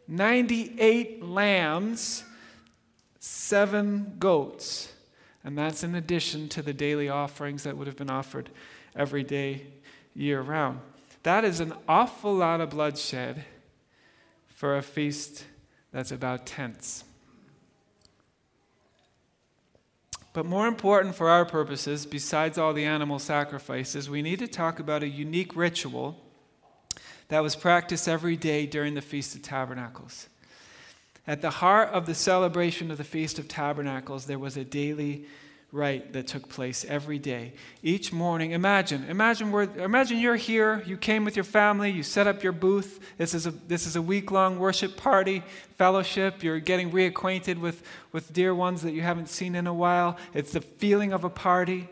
98 0.07 1.23
lambs, 1.23 2.23
seven 3.19 4.15
goats. 4.17 4.93
And 5.47 5.57
that's 5.57 5.81
in 5.81 5.95
addition 5.95 6.49
to 6.49 6.62
the 6.62 6.73
daily 6.73 7.07
offerings 7.07 7.63
that 7.63 7.77
would 7.77 7.88
have 7.88 7.95
been 7.95 8.10
offered 8.10 8.49
every 8.93 9.23
day, 9.23 9.67
year 10.13 10.41
round. 10.41 10.81
That 11.23 11.45
is 11.45 11.62
an 11.62 11.71
awful 11.88 12.33
lot 12.33 12.60
of 12.60 12.71
bloodshed 12.71 13.45
for 14.49 14.75
a 14.75 14.81
feast 14.81 15.45
that's 15.93 16.12
about 16.12 16.45
tents. 16.45 17.05
But 20.33 20.45
more 20.45 20.67
important 20.67 21.15
for 21.15 21.29
our 21.29 21.45
purposes, 21.45 22.05
besides 22.05 22.57
all 22.57 22.73
the 22.73 22.83
animal 22.83 23.17
sacrifices, 23.17 24.10
we 24.10 24.21
need 24.21 24.39
to 24.39 24.49
talk 24.49 24.79
about 24.79 25.01
a 25.01 25.07
unique 25.07 25.55
ritual 25.55 26.21
that 27.29 27.39
was 27.39 27.55
practiced 27.55 28.10
every 28.10 28.36
day 28.36 28.65
during 28.65 28.95
the 28.95 29.01
Feast 29.01 29.33
of 29.33 29.43
Tabernacles. 29.43 30.27
At 31.27 31.41
the 31.41 31.49
heart 31.49 31.89
of 31.89 32.05
the 32.05 32.15
celebration 32.15 32.89
of 32.89 32.97
the 32.97 33.03
Feast 33.03 33.37
of 33.37 33.49
Tabernacles, 33.49 34.25
there 34.25 34.39
was 34.39 34.55
a 34.55 34.63
daily 34.63 35.25
rite 35.73 36.13
that 36.13 36.25
took 36.27 36.47
place 36.47 36.85
every 36.87 37.19
day. 37.19 37.51
Each 37.83 38.13
morning, 38.13 38.51
imagine, 38.51 39.03
imagine, 39.09 39.51
where, 39.51 39.63
imagine 39.77 40.19
you're 40.19 40.37
here, 40.37 40.81
you 40.85 40.95
came 40.95 41.25
with 41.25 41.35
your 41.35 41.43
family, 41.43 41.91
you 41.91 42.03
set 42.03 42.25
up 42.25 42.41
your 42.41 42.53
booth. 42.53 43.01
This 43.17 43.33
is 43.33 43.45
a, 43.45 43.51
this 43.51 43.85
is 43.85 43.97
a 43.97 44.01
week 44.01 44.31
long 44.31 44.57
worship 44.57 44.95
party, 44.95 45.43
fellowship. 45.77 46.41
You're 46.41 46.61
getting 46.61 46.91
reacquainted 46.91 47.59
with, 47.59 47.83
with 48.13 48.31
dear 48.31 48.55
ones 48.55 48.81
that 48.83 48.93
you 48.93 49.01
haven't 49.01 49.27
seen 49.27 49.55
in 49.55 49.67
a 49.67 49.73
while. 49.73 50.17
It's 50.33 50.53
the 50.53 50.61
feeling 50.61 51.11
of 51.11 51.25
a 51.25 51.29
party. 51.29 51.89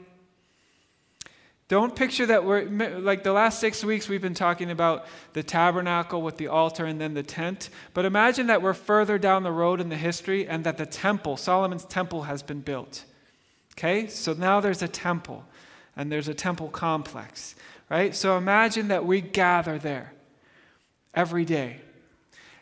Don't 1.67 1.95
picture 1.95 2.28
that 2.28 2.45
we're 2.45 2.65
like 2.99 3.23
the 3.23 3.34
last 3.34 3.60
six 3.60 3.84
weeks 3.84 4.08
we've 4.08 4.21
been 4.21 4.36
talking 4.36 4.69
about 4.69 5.08
the 5.34 5.41
tabernacle 5.41 6.21
with 6.21 6.38
the 6.38 6.47
altar 6.47 6.86
and 6.86 7.01
then 7.01 7.15
the 7.15 7.23
tent. 7.23 7.69
But 7.95 8.06
imagine 8.06 8.47
that 8.47 8.62
we're 8.62 8.73
further 8.73 9.17
down 9.17 9.41
the 9.41 9.51
road 9.51 9.82
in 9.82 9.89
the 9.89 9.95
history 9.95 10.47
and 10.47 10.63
that 10.63 10.78
the 10.78 10.86
temple, 10.86 11.38
Solomon's 11.38 11.86
temple, 11.86 12.23
has 12.23 12.43
been 12.43 12.62
built. 12.62 13.06
Okay? 13.73 14.06
So 14.08 14.34
now 14.34 14.60
there's 14.60 14.84
a 14.84 14.88
temple 14.88 15.43
and 15.95 16.12
there's 16.12 16.28
a 16.28 16.36
temple 16.36 16.69
complex, 16.69 17.56
right? 17.89 18.15
So 18.15 18.38
imagine 18.38 18.89
that 18.89 19.06
we 19.06 19.21
gather 19.21 19.80
there 19.80 20.13
every 21.15 21.45
day. 21.45 21.78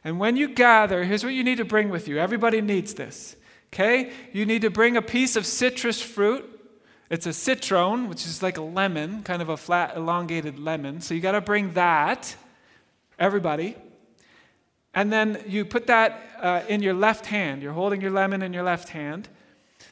And 0.05 0.17
when 0.17 0.37
you 0.37 0.47
gather, 0.47 1.03
here's 1.03 1.25
what 1.25 1.33
you 1.33 1.43
need 1.43 1.57
to 1.57 1.65
bring 1.65 1.89
with 1.89 2.07
you. 2.07 2.19
Everybody 2.19 2.61
needs 2.61 2.93
this. 2.93 3.35
Okay? 3.73 4.13
You 4.31 4.45
need 4.45 4.61
to 4.61 4.69
bring 4.69 4.95
a 4.95 5.01
piece 5.01 5.35
of 5.35 5.45
citrus 5.45 6.01
fruit 6.01 6.52
it's 7.13 7.27
a 7.27 7.31
citron, 7.31 8.09
which 8.09 8.25
is 8.25 8.41
like 8.41 8.57
a 8.57 8.63
lemon, 8.63 9.21
kind 9.21 9.43
of 9.43 9.49
a 9.49 9.55
flat, 9.55 9.95
elongated 9.95 10.57
lemon. 10.57 10.99
So 10.99 11.13
you 11.13 11.21
got 11.21 11.33
to 11.33 11.41
bring 11.41 11.73
that, 11.73 12.35
everybody. 13.19 13.75
And 14.95 15.13
then 15.13 15.43
you 15.47 15.63
put 15.63 15.85
that 15.85 16.23
uh, 16.39 16.63
in 16.67 16.81
your 16.81 16.95
left 16.95 17.27
hand. 17.27 17.61
You're 17.61 17.73
holding 17.73 18.01
your 18.01 18.09
lemon 18.09 18.41
in 18.41 18.51
your 18.51 18.63
left 18.63 18.89
hand. 18.89 19.29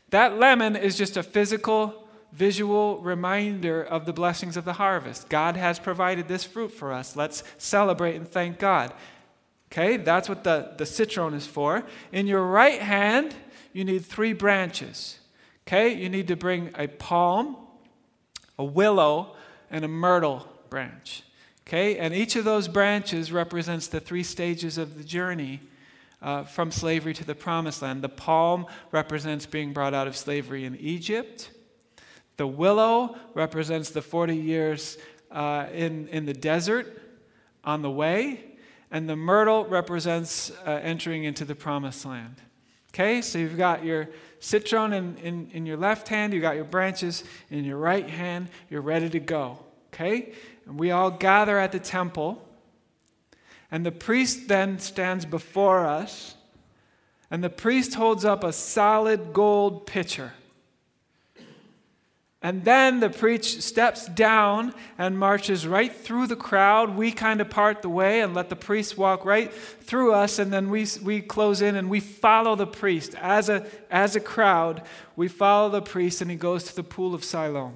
That 0.09 0.39
lemon 0.39 0.75
is 0.75 0.97
just 0.97 1.15
a 1.15 1.21
physical, 1.21 2.07
visual 2.31 2.97
reminder 2.97 3.83
of 3.83 4.07
the 4.07 4.13
blessings 4.13 4.57
of 4.57 4.65
the 4.65 4.73
harvest. 4.73 5.29
God 5.29 5.55
has 5.55 5.77
provided 5.77 6.27
this 6.27 6.43
fruit 6.43 6.73
for 6.73 6.91
us. 6.91 7.15
Let's 7.15 7.43
celebrate 7.59 8.15
and 8.15 8.27
thank 8.27 8.57
God. 8.57 8.95
Okay, 9.71 9.97
that's 9.97 10.27
what 10.27 10.43
the, 10.43 10.71
the 10.75 10.87
citron 10.87 11.35
is 11.35 11.45
for. 11.45 11.83
In 12.11 12.25
your 12.25 12.47
right 12.47 12.81
hand, 12.81 13.35
you 13.73 13.85
need 13.85 14.03
three 14.05 14.33
branches. 14.33 15.19
Okay, 15.67 15.93
you 15.93 16.09
need 16.09 16.27
to 16.27 16.35
bring 16.35 16.71
a 16.75 16.87
palm, 16.87 17.55
a 18.57 18.63
willow, 18.63 19.35
and 19.69 19.85
a 19.85 19.87
myrtle 19.87 20.47
branch. 20.69 21.23
Okay, 21.67 21.97
and 21.97 22.13
each 22.13 22.35
of 22.35 22.43
those 22.43 22.67
branches 22.67 23.31
represents 23.31 23.87
the 23.87 23.99
three 23.99 24.23
stages 24.23 24.77
of 24.77 24.97
the 24.97 25.03
journey 25.03 25.61
uh, 26.21 26.43
from 26.43 26.71
slavery 26.71 27.13
to 27.13 27.23
the 27.23 27.35
promised 27.35 27.81
land. 27.81 28.01
The 28.01 28.09
palm 28.09 28.65
represents 28.91 29.45
being 29.45 29.73
brought 29.73 29.93
out 29.93 30.07
of 30.07 30.15
slavery 30.15 30.65
in 30.65 30.75
Egypt. 30.77 31.51
The 32.37 32.47
willow 32.47 33.15
represents 33.33 33.89
the 33.91 34.01
40 34.01 34.35
years 34.35 34.97
uh, 35.31 35.67
in, 35.73 36.07
in 36.09 36.25
the 36.25 36.33
desert 36.33 37.01
on 37.63 37.81
the 37.81 37.91
way. 37.91 38.43
And 38.91 39.09
the 39.09 39.15
myrtle 39.15 39.65
represents 39.65 40.51
uh, 40.65 40.71
entering 40.83 41.23
into 41.23 41.45
the 41.45 41.55
promised 41.55 42.05
land. 42.05 42.35
Okay, 42.93 43.21
so 43.21 43.37
you've 43.37 43.57
got 43.57 43.85
your 43.85 44.09
citron 44.41 44.91
in, 44.91 45.17
in, 45.17 45.49
in 45.53 45.65
your 45.65 45.77
left 45.77 46.09
hand, 46.09 46.33
you've 46.33 46.41
got 46.41 46.55
your 46.55 46.65
branches 46.65 47.23
in 47.49 47.63
your 47.63 47.77
right 47.77 48.09
hand, 48.09 48.49
you're 48.69 48.81
ready 48.81 49.09
to 49.09 49.19
go. 49.19 49.59
Okay? 49.93 50.33
And 50.65 50.77
we 50.77 50.91
all 50.91 51.09
gather 51.09 51.57
at 51.57 51.71
the 51.71 51.79
temple, 51.79 52.45
and 53.69 53.85
the 53.85 53.91
priest 53.91 54.49
then 54.49 54.79
stands 54.79 55.25
before 55.25 55.85
us, 55.85 56.35
and 57.29 57.41
the 57.41 57.49
priest 57.49 57.93
holds 57.93 58.25
up 58.25 58.43
a 58.43 58.51
solid 58.51 59.31
gold 59.31 59.85
pitcher. 59.85 60.33
And 62.43 62.65
then 62.65 63.01
the 63.01 63.09
preach 63.09 63.61
steps 63.61 64.07
down 64.07 64.73
and 64.97 65.17
marches 65.17 65.67
right 65.67 65.93
through 65.95 66.25
the 66.25 66.35
crowd. 66.35 66.95
We 66.95 67.11
kind 67.11 67.39
of 67.39 67.51
part 67.51 67.83
the 67.83 67.89
way 67.89 68.21
and 68.21 68.33
let 68.33 68.49
the 68.49 68.55
priest 68.55 68.97
walk 68.97 69.25
right 69.25 69.53
through 69.53 70.13
us, 70.13 70.39
and 70.39 70.51
then 70.51 70.71
we, 70.71 70.87
we 71.03 71.21
close 71.21 71.61
in 71.61 71.75
and 71.75 71.87
we 71.87 71.99
follow 71.99 72.55
the 72.55 72.65
priest. 72.65 73.13
As 73.21 73.47
a, 73.47 73.67
as 73.91 74.15
a 74.15 74.19
crowd, 74.19 74.81
we 75.15 75.27
follow 75.27 75.69
the 75.69 75.83
priest, 75.83 76.21
and 76.21 76.31
he 76.31 76.37
goes 76.37 76.63
to 76.63 76.75
the 76.75 76.83
pool 76.83 77.13
of 77.13 77.23
Siloam. 77.23 77.75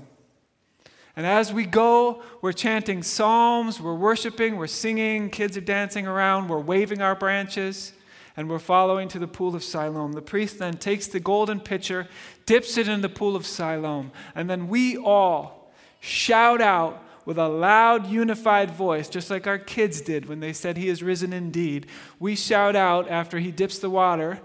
And 1.15 1.27
as 1.27 1.53
we 1.53 1.65
go, 1.65 2.23
we're 2.41 2.51
chanting 2.51 3.03
psalms, 3.03 3.79
we're 3.79 3.93
worshiping, 3.93 4.57
we're 4.57 4.67
singing, 4.67 5.29
kids 5.29 5.55
are 5.55 5.61
dancing 5.61 6.07
around, 6.07 6.49
we're 6.49 6.59
waving 6.59 7.01
our 7.01 7.15
branches 7.15 7.93
and 8.37 8.49
we're 8.49 8.59
following 8.59 9.07
to 9.09 9.19
the 9.19 9.27
pool 9.27 9.55
of 9.55 9.63
Siloam. 9.63 10.13
The 10.13 10.21
priest 10.21 10.59
then 10.59 10.77
takes 10.77 11.07
the 11.07 11.19
golden 11.19 11.59
pitcher, 11.59 12.07
dips 12.45 12.77
it 12.77 12.87
in 12.87 13.01
the 13.01 13.09
pool 13.09 13.35
of 13.35 13.45
Siloam, 13.45 14.11
and 14.33 14.49
then 14.49 14.67
we 14.67 14.97
all 14.97 15.73
shout 15.99 16.61
out 16.61 17.01
with 17.25 17.37
a 17.39 17.47
loud, 17.47 18.07
unified 18.07 18.69
voice, 18.69 19.09
just 19.09 19.31
like 19.31 19.47
our 19.47 19.57
kids 19.57 19.99
did 20.01 20.27
when 20.27 20.39
they 20.39 20.53
said, 20.53 20.77
He 20.77 20.89
is 20.89 21.01
risen 21.01 21.33
indeed. 21.33 21.87
We 22.19 22.35
shout 22.35 22.75
out 22.75 23.09
after 23.09 23.39
he 23.39 23.51
dips 23.51 23.79
the 23.79 23.89
water, 23.89 24.39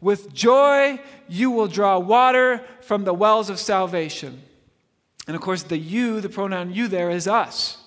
With 0.00 0.34
joy 0.34 1.00
you 1.28 1.50
will 1.50 1.68
draw 1.68 1.98
water 1.98 2.62
from 2.82 3.04
the 3.04 3.14
wells 3.14 3.48
of 3.48 3.58
salvation. 3.58 4.42
And 5.26 5.34
of 5.34 5.42
course, 5.42 5.62
the 5.62 5.78
you, 5.78 6.20
the 6.20 6.28
pronoun 6.28 6.72
you 6.72 6.88
there, 6.88 7.10
is 7.10 7.26
us. 7.26 7.78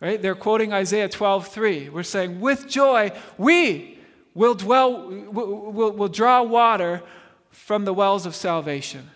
Right? 0.00 0.20
They're 0.20 0.34
quoting 0.34 0.72
Isaiah 0.72 1.08
12, 1.08 1.48
3. 1.48 1.88
We're 1.90 2.02
saying, 2.02 2.40
With 2.40 2.68
joy, 2.68 3.12
we 3.36 3.97
will 4.38 4.54
dwell, 4.54 5.08
will, 5.32 5.90
will 5.90 6.08
draw 6.08 6.40
water 6.42 7.02
from 7.50 7.84
the 7.84 7.92
wells 7.92 8.24
of 8.24 8.36
salvation. 8.36 9.10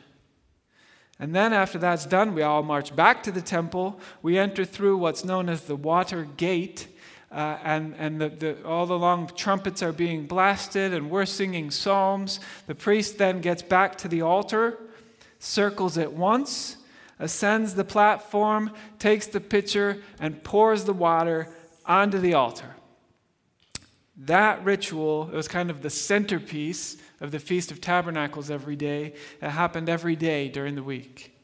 And 1.21 1.33
then, 1.33 1.53
after 1.53 1.79
that's 1.79 2.07
done, 2.07 2.35
we 2.35 2.43
all 2.43 2.65
march 2.65 2.97
back 2.97 3.23
to 3.23 3.31
the 3.31 3.41
temple. 3.41 4.01
We 4.21 4.37
enter 4.37 4.65
through 4.65 4.97
what's 4.97 5.25
known 5.25 5.49
as 5.49 5.61
the 5.63 5.77
water 5.77 6.27
gate. 6.37 6.89
Uh, 7.31 7.57
and 7.63 7.95
and 7.99 8.21
the, 8.21 8.29
the, 8.31 8.67
all 8.67 8.85
the 8.85 8.99
long 8.99 9.31
trumpets 9.37 9.81
are 9.81 9.93
being 9.93 10.27
blasted, 10.27 10.93
and 10.93 11.09
we're 11.09 11.25
singing 11.25 11.71
psalms. 11.71 12.41
The 12.67 12.75
priest 12.75 13.19
then 13.19 13.41
gets 13.41 13.63
back 13.63 13.97
to 13.99 14.09
the 14.09 14.23
altar, 14.23 14.77
circles 15.39 15.97
it 15.97 16.13
once, 16.13 16.79
ascends 17.21 17.75
the 17.75 17.85
platform, 17.85 18.73
takes 18.99 19.29
the 19.29 19.41
pitcher, 19.41 20.03
and 20.19 20.43
pours 20.43 20.85
the 20.85 20.93
water 20.93 21.49
onto 21.87 22.19
the 22.19 22.35
altar. 22.35 22.75
That 24.17 24.65
ritual, 24.65 25.31
it 25.33 25.35
was 25.35 25.49
kind 25.49 25.71
of 25.71 25.83
the 25.83 25.91
centerpiece 25.91 26.99
of 27.21 27.31
the 27.31 27.39
Feast 27.39 27.71
of 27.71 27.81
Tabernacles 27.81 28.51
every 28.51 28.77
day. 28.77 29.15
It 29.41 29.49
happened 29.49 29.89
every 29.89 30.17
day 30.17 30.49
during 30.49 30.75
the 30.75 30.83
week. 30.83 31.35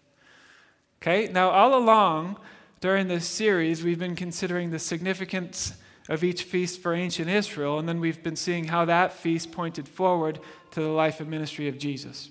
Okay, 1.00 1.32
now 1.32 1.50
all 1.50 1.76
along 1.76 2.38
during 2.80 3.08
this 3.08 3.26
series, 3.26 3.82
we've 3.82 3.98
been 3.98 4.16
considering 4.16 4.70
the 4.70 4.78
significance 4.78 5.72
of 6.08 6.24
each 6.24 6.42
feast 6.42 6.80
for 6.80 6.94
ancient 6.94 7.28
Israel, 7.28 7.78
and 7.78 7.88
then 7.88 8.00
we've 8.00 8.22
been 8.22 8.36
seeing 8.36 8.64
how 8.68 8.84
that 8.84 9.12
feast 9.12 9.52
pointed 9.52 9.88
forward 9.88 10.40
to 10.70 10.80
the 10.80 10.88
life 10.88 11.20
and 11.20 11.30
ministry 11.30 11.68
of 11.68 11.78
Jesus. 11.78 12.30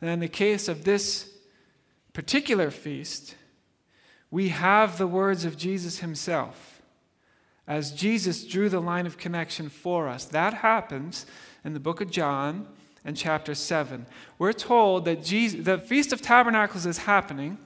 And 0.00 0.10
in 0.10 0.20
the 0.20 0.28
case 0.28 0.68
of 0.68 0.84
this 0.84 1.30
particular 2.12 2.70
feast, 2.70 3.34
we 4.30 4.48
have 4.48 4.98
the 4.98 5.06
words 5.06 5.44
of 5.44 5.56
Jesus 5.56 5.98
himself 5.98 6.77
as 7.68 7.92
Jesus 7.92 8.44
drew 8.44 8.70
the 8.70 8.80
line 8.80 9.06
of 9.06 9.18
connection 9.18 9.68
for 9.68 10.08
us. 10.08 10.24
That 10.24 10.54
happens 10.54 11.26
in 11.64 11.74
the 11.74 11.80
book 11.80 12.00
of 12.00 12.10
John 12.10 12.66
and 13.04 13.14
chapter 13.14 13.54
7. 13.54 14.06
We're 14.38 14.54
told 14.54 15.04
that 15.04 15.22
Jesus, 15.22 15.64
the 15.64 15.76
Feast 15.78 16.12
of 16.14 16.22
Tabernacles 16.22 16.86
is 16.86 16.98
happening. 16.98 17.58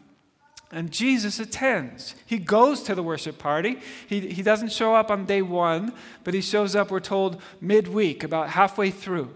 And 0.72 0.90
Jesus 0.90 1.38
attends. 1.38 2.14
He 2.24 2.38
goes 2.38 2.82
to 2.84 2.94
the 2.94 3.02
worship 3.02 3.38
party. 3.38 3.78
He, 4.08 4.20
he 4.20 4.42
doesn't 4.42 4.72
show 4.72 4.94
up 4.94 5.10
on 5.10 5.26
day 5.26 5.42
one, 5.42 5.92
but 6.24 6.32
he 6.32 6.40
shows 6.40 6.74
up, 6.74 6.90
we're 6.90 6.98
told, 6.98 7.42
midweek, 7.60 8.24
about 8.24 8.48
halfway 8.48 8.90
through. 8.90 9.34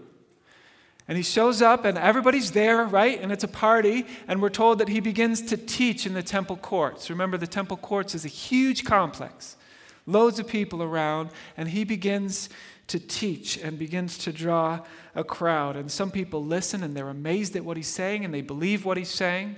And 1.07 1.15
he 1.15 1.23
shows 1.23 1.61
up, 1.61 1.85
and 1.85 1.95
everybody's 1.95 2.51
there, 2.53 2.83
right? 2.85 3.21
And 3.21 3.31
it's 3.31 3.43
a 3.43 3.47
party. 3.47 4.07
And 4.27 4.41
we're 4.41 4.49
told 4.49 4.79
that 4.79 4.89
he 4.89 4.99
begins 4.99 5.43
to 5.43 5.57
teach 5.57 6.07
in 6.07 6.15
the 6.15 6.23
temple 6.23 6.57
courts. 6.57 7.11
Remember, 7.11 7.37
the 7.37 7.45
temple 7.45 7.77
courts 7.77 8.15
is 8.15 8.25
a 8.25 8.29
huge 8.29 8.83
complex 8.83 9.57
loads 10.07 10.39
of 10.39 10.47
people 10.47 10.81
around, 10.81 11.29
and 11.55 11.69
he 11.69 11.83
begins 11.83 12.49
to 12.87 12.99
teach 12.99 13.57
and 13.57 13.77
begins 13.77 14.17
to 14.17 14.31
draw 14.31 14.79
a 15.13 15.23
crowd. 15.23 15.75
And 15.75 15.91
some 15.91 16.09
people 16.09 16.43
listen 16.43 16.83
and 16.83 16.95
they're 16.95 17.09
amazed 17.09 17.55
at 17.55 17.65
what 17.65 17.77
he's 17.77 17.87
saying 17.87 18.23
and 18.23 18.33
they 18.33 18.41
believe 18.41 18.85
what 18.85 18.97
he's 18.97 19.11
saying. 19.11 19.57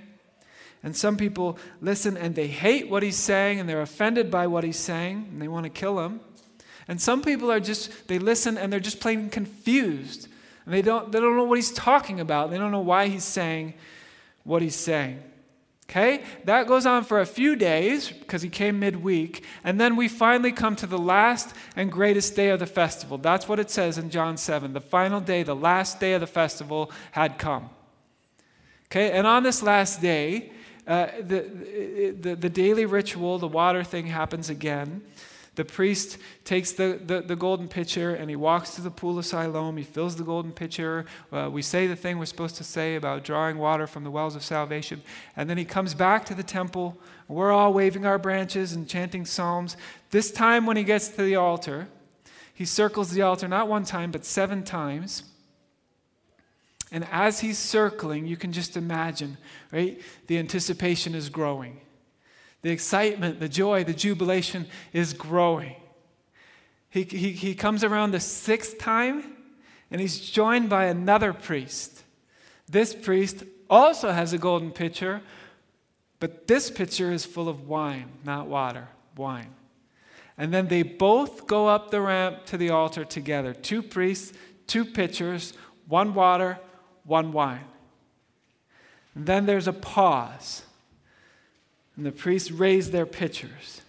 And 0.81 0.95
some 0.95 1.15
people 1.15 1.59
listen 1.81 2.17
and 2.17 2.33
they 2.33 2.47
hate 2.47 2.89
what 2.89 3.03
he's 3.03 3.17
saying 3.17 3.59
and 3.59 3.69
they're 3.69 3.81
offended 3.81 4.31
by 4.31 4.47
what 4.47 4.63
he's 4.63 4.77
saying 4.77 5.27
and 5.31 5.41
they 5.41 5.47
want 5.47 5.65
to 5.65 5.69
kill 5.69 5.99
him. 5.99 6.21
And 6.87 6.99
some 6.99 7.21
people 7.21 7.51
are 7.51 7.59
just, 7.59 8.07
they 8.07 8.17
listen 8.17 8.57
and 8.57 8.73
they're 8.73 8.79
just 8.79 8.99
plain 8.99 9.29
confused. 9.29 10.27
And 10.65 10.73
they 10.73 10.81
don't, 10.81 11.11
they 11.11 11.19
don't 11.19 11.35
know 11.35 11.43
what 11.43 11.57
he's 11.57 11.71
talking 11.71 12.19
about. 12.19 12.49
They 12.49 12.57
don't 12.57 12.71
know 12.71 12.79
why 12.79 13.09
he's 13.09 13.23
saying 13.23 13.75
what 14.43 14.63
he's 14.63 14.75
saying. 14.75 15.21
Okay? 15.89 16.21
That 16.45 16.67
goes 16.67 16.85
on 16.85 17.03
for 17.03 17.19
a 17.19 17.25
few 17.25 17.55
days 17.55 18.11
because 18.11 18.43
he 18.43 18.49
came 18.49 18.79
midweek. 18.79 19.43
And 19.63 19.81
then 19.81 19.95
we 19.95 20.07
finally 20.07 20.51
come 20.51 20.75
to 20.75 20.87
the 20.87 20.99
last 20.99 21.55
and 21.75 21.91
greatest 21.91 22.35
day 22.35 22.49
of 22.49 22.59
the 22.59 22.67
festival. 22.67 23.17
That's 23.17 23.47
what 23.47 23.59
it 23.59 23.71
says 23.71 23.97
in 23.97 24.11
John 24.11 24.37
7. 24.37 24.73
The 24.73 24.81
final 24.81 25.19
day, 25.19 25.41
the 25.41 25.55
last 25.55 25.99
day 25.99 26.13
of 26.13 26.21
the 26.21 26.27
festival 26.27 26.91
had 27.11 27.39
come. 27.39 27.71
Okay? 28.85 29.11
And 29.11 29.25
on 29.25 29.41
this 29.41 29.63
last 29.63 29.99
day, 29.99 30.51
uh, 30.85 31.07
the, 31.21 32.15
the, 32.19 32.35
the 32.35 32.49
daily 32.49 32.85
ritual, 32.85 33.39
the 33.39 33.47
water 33.47 33.83
thing 33.83 34.05
happens 34.05 34.51
again. 34.51 35.01
The 35.59 35.65
priest 35.65 36.19
takes 36.45 36.71
the, 36.71 37.01
the, 37.05 37.19
the, 37.19 37.35
golden 37.35 37.67
pitcher 37.67 38.15
and 38.15 38.29
he 38.29 38.37
walks 38.37 38.75
to 38.75 38.81
the 38.81 38.89
pool 38.89 39.19
of 39.19 39.25
Siloam. 39.25 39.75
He 39.75 39.83
fills 39.83 40.15
the 40.15 40.23
golden 40.23 40.53
pitcher. 40.53 41.05
Uh, 41.33 41.49
we 41.51 41.61
say 41.61 41.85
the 41.85 41.97
thing 41.97 42.17
we're 42.17 42.27
supposed 42.27 42.55
to 42.55 42.63
say 42.63 42.95
about 42.95 43.25
drawing 43.25 43.57
water 43.57 43.85
from 43.85 44.05
the 44.05 44.09
wells 44.09 44.37
of 44.37 44.41
salvation. 44.41 45.01
And 45.35 45.49
then 45.49 45.57
he 45.57 45.65
comes 45.65 45.93
back 45.93 46.23
to 46.27 46.33
the 46.33 46.43
temple. 46.43 46.97
We're 47.27 47.51
all 47.51 47.73
waving 47.73 48.05
our 48.05 48.17
branches 48.17 48.71
and 48.71 48.87
chanting 48.87 49.25
psalms. 49.25 49.75
This 50.11 50.31
time, 50.31 50.65
when 50.65 50.77
he 50.77 50.85
gets 50.85 51.09
to 51.09 51.23
the 51.23 51.35
altar, 51.35 51.89
he 52.53 52.63
circles 52.63 53.11
the 53.11 53.23
altar 53.23 53.49
not 53.49 53.67
one 53.67 53.83
time, 53.83 54.11
but 54.11 54.23
seven 54.23 54.63
times. 54.63 55.23
And 56.89 57.05
as 57.11 57.41
he's 57.41 57.57
circling, 57.57 58.27
you 58.27 58.37
can 58.37 58.53
just 58.53 58.77
imagine, 58.77 59.37
right? 59.73 60.01
The 60.27 60.37
anticipation 60.37 61.15
is 61.15 61.27
growing. 61.27 61.81
The 62.61 62.71
excitement, 62.71 63.39
the 63.39 63.49
joy, 63.49 63.83
the 63.83 63.93
jubilation 63.93 64.67
is 64.91 65.13
growing. 65.13 65.75
He, 66.89 67.03
he, 67.03 67.31
he 67.31 67.55
comes 67.55 67.83
around 67.83 68.11
the 68.11 68.19
sixth 68.19 68.79
time 68.79 69.37
and 69.91 70.01
he's 70.01 70.19
joined 70.19 70.69
by 70.69 70.85
another 70.85 71.33
priest. 71.33 72.03
This 72.67 72.93
priest 72.93 73.43
also 73.69 74.11
has 74.11 74.33
a 74.33 74.37
golden 74.37 74.71
pitcher, 74.71 75.21
but 76.19 76.47
this 76.47 76.69
pitcher 76.69 77.11
is 77.11 77.25
full 77.25 77.47
of 77.47 77.67
wine, 77.67 78.09
not 78.23 78.47
water, 78.47 78.87
wine. 79.15 79.53
And 80.37 80.53
then 80.53 80.67
they 80.67 80.83
both 80.83 81.47
go 81.47 81.67
up 81.67 81.91
the 81.91 82.01
ramp 82.01 82.45
to 82.45 82.57
the 82.57 82.69
altar 82.69 83.05
together 83.05 83.53
two 83.53 83.81
priests, 83.81 84.37
two 84.67 84.85
pitchers, 84.85 85.53
one 85.87 86.13
water, 86.13 86.59
one 87.03 87.31
wine. 87.31 87.65
And 89.15 89.25
then 89.25 89.45
there's 89.45 89.67
a 89.67 89.73
pause. 89.73 90.63
And 91.99 92.05
the 92.05 92.13
priests 92.13 92.49
raise 92.49 92.91
their 92.91 93.05
pitchers, 93.05 93.81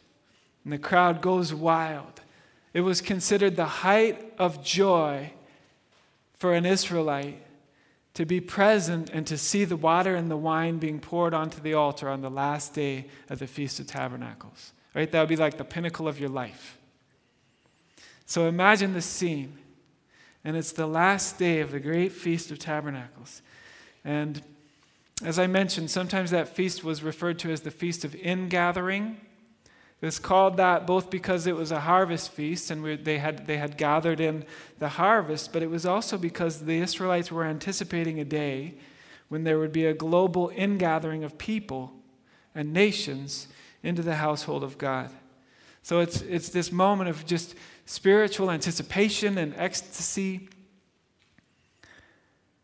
and 0.64 0.72
the 0.72 0.78
crowd 0.78 1.20
goes 1.20 1.54
wild. 1.54 2.20
It 2.74 2.80
was 2.80 3.00
considered 3.00 3.54
the 3.54 3.66
height 3.66 4.34
of 4.36 4.64
joy 4.64 5.32
for 6.36 6.52
an 6.52 6.66
Israelite 6.66 7.40
to 8.14 8.26
be 8.26 8.40
present 8.40 9.10
and 9.10 9.24
to 9.28 9.38
see 9.38 9.64
the 9.64 9.76
water 9.76 10.16
and 10.16 10.28
the 10.28 10.36
wine 10.36 10.78
being 10.78 10.98
poured 10.98 11.34
onto 11.34 11.60
the 11.60 11.74
altar 11.74 12.08
on 12.08 12.20
the 12.20 12.28
last 12.28 12.74
day 12.74 13.06
of 13.28 13.38
the 13.38 13.46
Feast 13.46 13.78
of 13.78 13.86
Tabernacles. 13.86 14.72
Right? 14.92 15.08
That 15.08 15.20
would 15.20 15.28
be 15.28 15.36
like 15.36 15.56
the 15.56 15.62
pinnacle 15.62 16.08
of 16.08 16.18
your 16.18 16.30
life. 16.30 16.78
So 18.26 18.48
imagine 18.48 18.92
the 18.92 19.02
scene. 19.02 19.56
And 20.42 20.56
it's 20.56 20.72
the 20.72 20.88
last 20.88 21.38
day 21.38 21.60
of 21.60 21.70
the 21.70 21.78
great 21.78 22.10
Feast 22.10 22.50
of 22.50 22.58
Tabernacles. 22.58 23.40
And 24.04 24.42
as 25.22 25.38
I 25.38 25.46
mentioned, 25.46 25.90
sometimes 25.90 26.30
that 26.30 26.48
feast 26.48 26.82
was 26.82 27.02
referred 27.02 27.38
to 27.40 27.50
as 27.50 27.60
the 27.60 27.70
Feast 27.70 28.04
of 28.04 28.14
Ingathering. 28.14 29.20
It 30.00 30.06
was 30.06 30.18
called 30.18 30.56
that 30.56 30.86
both 30.86 31.10
because 31.10 31.46
it 31.46 31.54
was 31.54 31.70
a 31.70 31.80
harvest 31.80 32.30
feast 32.30 32.70
and 32.70 32.82
we, 32.82 32.96
they, 32.96 33.18
had, 33.18 33.46
they 33.46 33.58
had 33.58 33.76
gathered 33.76 34.18
in 34.18 34.44
the 34.78 34.88
harvest, 34.88 35.52
but 35.52 35.62
it 35.62 35.68
was 35.68 35.84
also 35.84 36.16
because 36.16 36.64
the 36.64 36.78
Israelites 36.78 37.30
were 37.30 37.44
anticipating 37.44 38.18
a 38.18 38.24
day 38.24 38.76
when 39.28 39.44
there 39.44 39.58
would 39.58 39.72
be 39.72 39.84
a 39.84 39.92
global 39.92 40.50
ingathering 40.56 41.22
of 41.22 41.36
people 41.36 41.92
and 42.54 42.72
nations 42.72 43.48
into 43.82 44.02
the 44.02 44.16
household 44.16 44.64
of 44.64 44.78
God. 44.78 45.10
So 45.82 46.00
it's, 46.00 46.22
it's 46.22 46.48
this 46.48 46.72
moment 46.72 47.10
of 47.10 47.26
just 47.26 47.54
spiritual 47.84 48.50
anticipation 48.50 49.36
and 49.36 49.54
ecstasy 49.56 50.48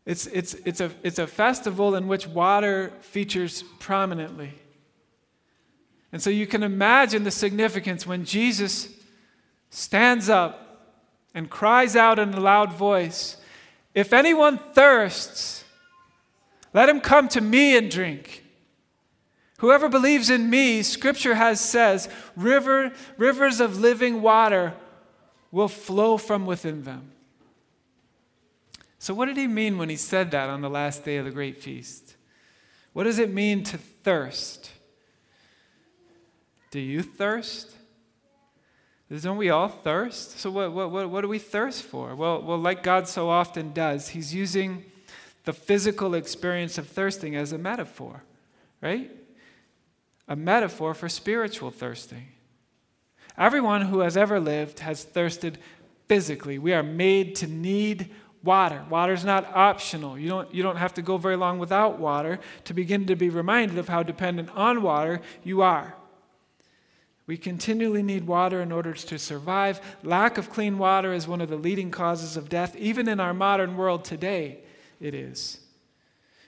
It's, 0.07 0.25
it's, 0.27 0.53
it's, 0.63 0.79
a, 0.79 0.89
it's 1.03 1.19
a 1.19 1.27
festival 1.27 1.93
in 1.93 2.07
which 2.07 2.27
water 2.27 2.93
features 3.01 3.65
prominently. 3.77 4.53
And 6.13 6.21
so 6.21 6.29
you 6.29 6.47
can 6.47 6.63
imagine 6.63 7.25
the 7.25 7.31
significance 7.31 8.07
when 8.07 8.23
Jesus 8.23 8.87
stands 9.69 10.29
up 10.29 10.95
and 11.33 11.49
cries 11.49 11.97
out 11.97 12.19
in 12.19 12.33
a 12.33 12.39
loud 12.39 12.71
voice 12.71 13.35
If 13.93 14.13
anyone 14.13 14.57
thirsts, 14.57 15.65
let 16.73 16.87
him 16.87 17.01
come 17.01 17.27
to 17.29 17.41
me 17.41 17.75
and 17.75 17.91
drink. 17.91 18.45
Whoever 19.59 19.89
believes 19.89 20.29
in 20.29 20.49
me, 20.49 20.83
scripture 20.83 21.35
has 21.35 21.59
says, 21.59 22.07
river, 22.37 22.93
rivers 23.17 23.59
of 23.59 23.77
living 23.77 24.21
water 24.21 24.73
will 25.51 25.67
flow 25.67 26.17
from 26.17 26.45
within 26.45 26.83
them. 26.83 27.11
So, 29.07 29.13
what 29.13 29.27
did 29.27 29.37
he 29.37 29.47
mean 29.47 29.77
when 29.77 29.87
he 29.87 29.95
said 29.95 30.31
that 30.31 30.49
on 30.49 30.59
the 30.59 30.69
last 30.69 31.05
day 31.05 31.15
of 31.15 31.23
the 31.23 31.31
great 31.31 31.63
feast? 31.63 32.17
What 32.91 33.05
does 33.05 33.19
it 33.19 33.33
mean 33.33 33.63
to 33.63 33.77
thirst? 33.77 34.69
Do 36.71 36.81
you 36.81 37.01
thirst? 37.01 37.71
Don't 39.21 39.37
we 39.37 39.49
all 39.49 39.69
thirst? 39.69 40.39
So, 40.39 40.51
what, 40.51 40.73
what, 40.73 41.09
what, 41.09 41.21
do 41.21 41.29
we 41.29 41.39
thirst 41.39 41.83
for? 41.83 42.15
Well, 42.15 42.41
well, 42.41 42.57
like 42.57 42.83
God 42.83 43.07
so 43.07 43.29
often 43.29 43.71
does, 43.71 44.09
he's 44.09 44.35
using 44.35 44.83
the 45.45 45.53
physical 45.53 46.13
experience 46.13 46.77
of 46.77 46.85
thirsting 46.85 47.37
as 47.37 47.53
a 47.53 47.57
metaphor, 47.57 48.23
right? 48.81 49.09
A 50.27 50.35
metaphor 50.35 50.93
for 50.93 51.07
spiritual 51.07 51.71
thirsting. 51.71 52.27
Everyone 53.37 53.83
who 53.83 53.99
has 53.99 54.17
ever 54.17 54.41
lived 54.41 54.79
has 54.79 55.05
thirsted 55.05 55.59
physically. 56.09 56.57
We 56.57 56.73
are 56.73 56.83
made 56.83 57.37
to 57.37 57.47
need 57.47 58.09
water. 58.47 58.83
Water 58.89 59.13
is 59.13 59.25
not 59.25 59.45
optional. 59.53 60.17
You 60.17 60.29
don't, 60.29 60.55
you 60.55 60.63
don't 60.63 60.77
have 60.77 60.93
to 60.95 61.01
go 61.01 61.17
very 61.17 61.35
long 61.35 61.59
without 61.59 61.99
water 61.99 62.39
to 62.63 62.73
begin 62.73 63.05
to 63.07 63.15
be 63.15 63.29
reminded 63.29 63.77
of 63.77 63.89
how 63.89 64.01
dependent 64.01 64.49
on 64.55 64.81
water 64.81 65.21
you 65.43 65.61
are. 65.61 65.93
We 67.27 67.35
continually 67.35 68.01
need 68.01 68.25
water 68.25 68.61
in 68.61 68.71
order 68.71 68.93
to 68.93 69.19
survive. 69.19 69.81
Lack 70.01 70.37
of 70.37 70.49
clean 70.49 70.77
water 70.77 71.11
is 71.11 71.27
one 71.27 71.41
of 71.41 71.49
the 71.49 71.57
leading 71.57 71.91
causes 71.91 72.37
of 72.37 72.47
death. 72.47 72.73
Even 72.77 73.09
in 73.09 73.19
our 73.19 73.33
modern 73.33 73.75
world 73.75 74.05
today, 74.05 74.59
it 75.01 75.13
is. 75.13 75.59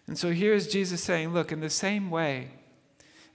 And 0.08 0.18
so 0.18 0.32
here's 0.32 0.70
Jesus 0.70 1.04
saying, 1.04 1.34
Look, 1.34 1.52
in 1.52 1.60
the 1.60 1.70
same 1.70 2.10
way, 2.10 2.48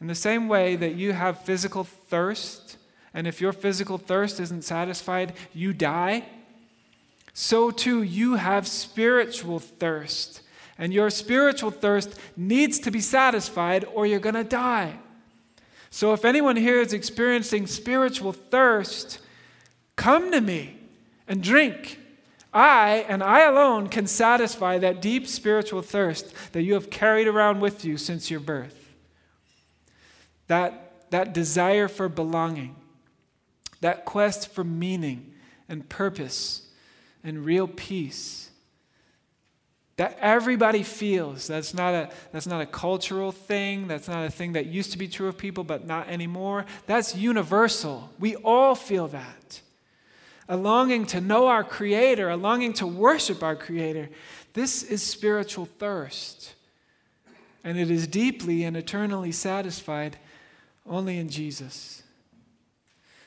in 0.00 0.06
the 0.06 0.14
same 0.14 0.48
way 0.48 0.74
that 0.74 0.94
you 0.94 1.12
have 1.12 1.44
physical 1.44 1.84
thirst, 1.84 2.78
and 3.12 3.26
if 3.26 3.42
your 3.42 3.52
physical 3.52 3.98
thirst 3.98 4.40
isn't 4.40 4.64
satisfied, 4.64 5.34
you 5.52 5.74
die 5.74 6.24
so 7.34 7.72
too 7.72 8.02
you 8.02 8.36
have 8.36 8.66
spiritual 8.66 9.58
thirst. 9.58 10.40
And 10.78 10.94
your 10.94 11.10
spiritual 11.10 11.72
thirst 11.72 12.18
needs 12.36 12.78
to 12.80 12.90
be 12.90 13.00
satisfied 13.00 13.84
or 13.92 14.06
you're 14.06 14.20
going 14.20 14.36
to 14.36 14.44
die. 14.44 14.98
So 15.90 16.12
if 16.12 16.24
anyone 16.24 16.56
here 16.56 16.80
is 16.80 16.92
experiencing 16.92 17.66
spiritual 17.66 18.32
thirst, 18.32 19.18
come 19.96 20.30
to 20.30 20.40
me 20.40 20.78
and 21.28 21.42
drink. 21.42 22.00
I 22.52 23.04
and 23.08 23.22
I 23.22 23.40
alone 23.42 23.88
can 23.88 24.06
satisfy 24.06 24.78
that 24.78 25.02
deep 25.02 25.26
spiritual 25.26 25.82
thirst 25.82 26.32
that 26.52 26.62
you 26.62 26.74
have 26.74 26.88
carried 26.88 27.26
around 27.26 27.60
with 27.60 27.84
you 27.84 27.96
since 27.96 28.30
your 28.30 28.40
birth. 28.40 28.92
That, 30.46 31.10
that 31.10 31.34
desire 31.34 31.88
for 31.88 32.08
belonging, 32.08 32.76
that 33.80 34.04
quest 34.04 34.52
for 34.52 34.62
meaning 34.62 35.32
and 35.68 35.88
purpose 35.88 36.63
and 37.24 37.44
real 37.44 37.66
peace 37.66 38.44
that 39.96 40.18
everybody 40.20 40.82
feels. 40.82 41.46
That's 41.46 41.72
not, 41.72 41.94
a, 41.94 42.10
that's 42.32 42.46
not 42.46 42.60
a 42.60 42.66
cultural 42.66 43.30
thing. 43.30 43.86
That's 43.86 44.08
not 44.08 44.26
a 44.26 44.30
thing 44.30 44.54
that 44.54 44.66
used 44.66 44.92
to 44.92 44.98
be 44.98 45.06
true 45.06 45.28
of 45.28 45.38
people, 45.38 45.62
but 45.62 45.86
not 45.86 46.08
anymore. 46.08 46.66
That's 46.86 47.14
universal. 47.14 48.10
We 48.18 48.34
all 48.36 48.74
feel 48.74 49.08
that. 49.08 49.60
A 50.48 50.56
longing 50.56 51.06
to 51.06 51.20
know 51.20 51.46
our 51.46 51.64
Creator, 51.64 52.28
a 52.28 52.36
longing 52.36 52.72
to 52.74 52.86
worship 52.86 53.42
our 53.42 53.56
Creator. 53.56 54.10
This 54.52 54.82
is 54.82 55.02
spiritual 55.02 55.64
thirst. 55.64 56.54
And 57.62 57.78
it 57.78 57.90
is 57.90 58.06
deeply 58.06 58.64
and 58.64 58.76
eternally 58.76 59.32
satisfied 59.32 60.18
only 60.86 61.18
in 61.18 61.28
Jesus. 61.28 62.02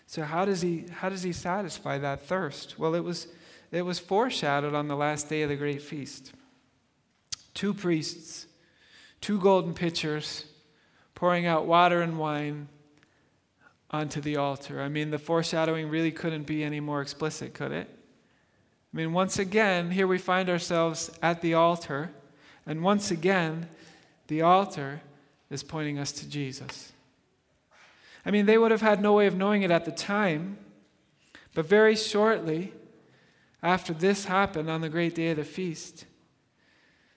So, 0.06 0.24
how 0.24 0.46
does 0.46 0.62
he, 0.62 0.86
how 0.92 1.10
does 1.10 1.24
he 1.24 1.34
satisfy 1.34 1.98
that 1.98 2.22
thirst? 2.22 2.78
Well, 2.78 2.94
it 2.94 3.04
was 3.04 3.28
it 3.72 3.82
was 3.84 4.00
foreshadowed 4.00 4.74
on 4.74 4.88
the 4.88 4.96
last 4.96 5.30
day 5.30 5.42
of 5.42 5.50
the 5.50 5.56
great 5.56 5.82
feast. 5.82 6.34
Two 7.54 7.74
priests, 7.74 8.48
two 9.22 9.40
golden 9.40 9.74
pitchers, 9.74 10.46
pouring 11.16 11.46
out 11.46 11.66
water 11.66 12.02
and 12.02 12.20
wine 12.20 12.68
onto 13.90 14.22
the 14.22 14.38
altar. 14.38 14.82
I 14.82 14.90
mean, 14.90 15.12
the 15.12 15.18
foreshadowing 15.18 15.90
really 15.90 16.12
couldn't 16.12 16.44
be 16.44 16.64
any 16.64 16.80
more 16.80 17.02
explicit, 17.02 17.54
could 17.54 17.72
it? 17.72 17.90
I 18.94 18.98
mean, 18.98 19.14
once 19.14 19.40
again, 19.40 19.92
here 19.92 20.08
we 20.08 20.18
find 20.18 20.50
ourselves 20.50 21.12
at 21.22 21.42
the 21.42 21.54
altar, 21.54 22.12
and 22.66 22.84
once 22.84 23.12
again, 23.12 23.68
the 24.28 24.42
altar 24.42 25.02
is 25.50 25.64
pointing 25.64 26.00
us 26.00 26.12
to 26.14 26.30
Jesus. 26.30 26.92
I 28.26 28.32
mean, 28.32 28.46
they 28.46 28.58
would 28.58 28.72
have 28.72 28.82
had 28.82 29.02
no 29.02 29.14
way 29.14 29.28
of 29.28 29.38
knowing 29.38 29.62
it 29.62 29.72
at 29.72 29.86
the 29.86 29.92
time, 29.92 30.58
but 31.54 31.66
very 31.66 31.96
shortly, 31.96 32.74
after 33.62 33.94
this 33.94 34.26
happened 34.26 34.70
on 34.70 34.82
the 34.82 34.90
great 34.90 35.16
day 35.16 35.30
of 35.32 35.38
the 35.38 35.44
feast, 35.44 36.06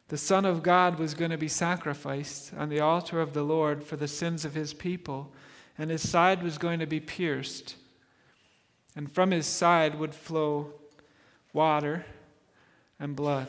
the 0.08 0.18
Son 0.18 0.44
of 0.44 0.62
God 0.62 0.98
was 0.98 1.14
going 1.14 1.30
to 1.30 1.38
be 1.38 1.48
sacrificed 1.48 2.52
on 2.54 2.68
the 2.68 2.80
altar 2.80 3.20
of 3.20 3.32
the 3.32 3.44
Lord 3.44 3.84
for 3.84 3.96
the 3.96 4.08
sins 4.08 4.44
of 4.44 4.54
his 4.54 4.74
people, 4.74 5.32
and 5.78 5.90
his 5.90 6.08
side 6.08 6.42
was 6.42 6.58
going 6.58 6.80
to 6.80 6.86
be 6.86 6.98
pierced. 6.98 7.76
And 8.96 9.10
from 9.10 9.30
his 9.30 9.46
side 9.46 9.98
would 9.98 10.14
flow 10.14 10.72
water 11.52 12.04
and 12.98 13.14
blood. 13.14 13.48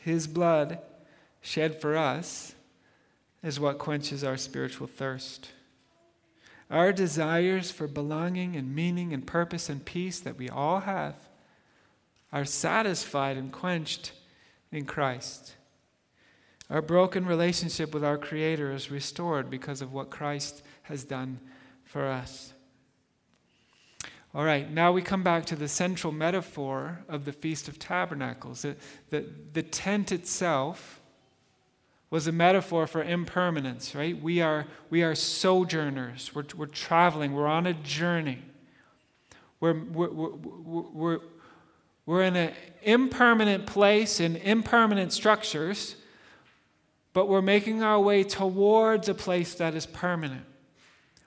His 0.00 0.26
blood 0.26 0.80
shed 1.40 1.80
for 1.80 1.96
us 1.96 2.54
is 3.42 3.60
what 3.60 3.78
quenches 3.78 4.24
our 4.24 4.36
spiritual 4.36 4.86
thirst. 4.86 5.50
Our 6.70 6.92
desires 6.92 7.70
for 7.70 7.86
belonging 7.86 8.56
and 8.56 8.74
meaning 8.74 9.12
and 9.12 9.26
purpose 9.26 9.68
and 9.68 9.84
peace 9.84 10.20
that 10.20 10.36
we 10.36 10.48
all 10.48 10.80
have 10.80 11.14
are 12.32 12.44
satisfied 12.44 13.36
and 13.36 13.50
quenched 13.50 14.12
in 14.70 14.84
Christ. 14.84 15.54
Our 16.68 16.82
broken 16.82 17.24
relationship 17.24 17.94
with 17.94 18.04
our 18.04 18.18
Creator 18.18 18.72
is 18.72 18.90
restored 18.90 19.48
because 19.48 19.80
of 19.80 19.94
what 19.94 20.10
Christ 20.10 20.62
has 20.82 21.04
done 21.04 21.40
for 21.84 22.06
us. 22.06 22.52
All 24.34 24.44
right, 24.44 24.70
now 24.70 24.92
we 24.92 25.00
come 25.00 25.22
back 25.22 25.46
to 25.46 25.56
the 25.56 25.68
central 25.68 26.12
metaphor 26.12 27.02
of 27.08 27.24
the 27.24 27.32
Feast 27.32 27.66
of 27.66 27.78
Tabernacles. 27.78 28.60
The, 28.60 28.76
the, 29.08 29.24
the 29.54 29.62
tent 29.62 30.12
itself 30.12 31.00
was 32.10 32.26
a 32.26 32.32
metaphor 32.32 32.86
for 32.86 33.02
impermanence, 33.02 33.94
right? 33.94 34.20
We 34.20 34.40
are, 34.40 34.66
we 34.88 35.02
are 35.02 35.14
sojourners. 35.14 36.34
We're, 36.34 36.44
we're 36.56 36.66
traveling. 36.66 37.34
We're 37.34 37.46
on 37.46 37.66
a 37.66 37.74
journey. 37.74 38.42
We're, 39.60 39.74
we're, 39.74 40.10
we're, 40.10 40.30
we're, 40.92 41.20
we're 42.06 42.22
in 42.22 42.36
an 42.36 42.54
impermanent 42.82 43.66
place 43.66 44.20
in 44.20 44.36
impermanent 44.36 45.12
structures, 45.12 45.96
but 47.12 47.28
we're 47.28 47.42
making 47.42 47.82
our 47.82 48.00
way 48.00 48.24
towards 48.24 49.08
a 49.08 49.14
place 49.14 49.54
that 49.56 49.74
is 49.74 49.84
permanent. 49.84 50.44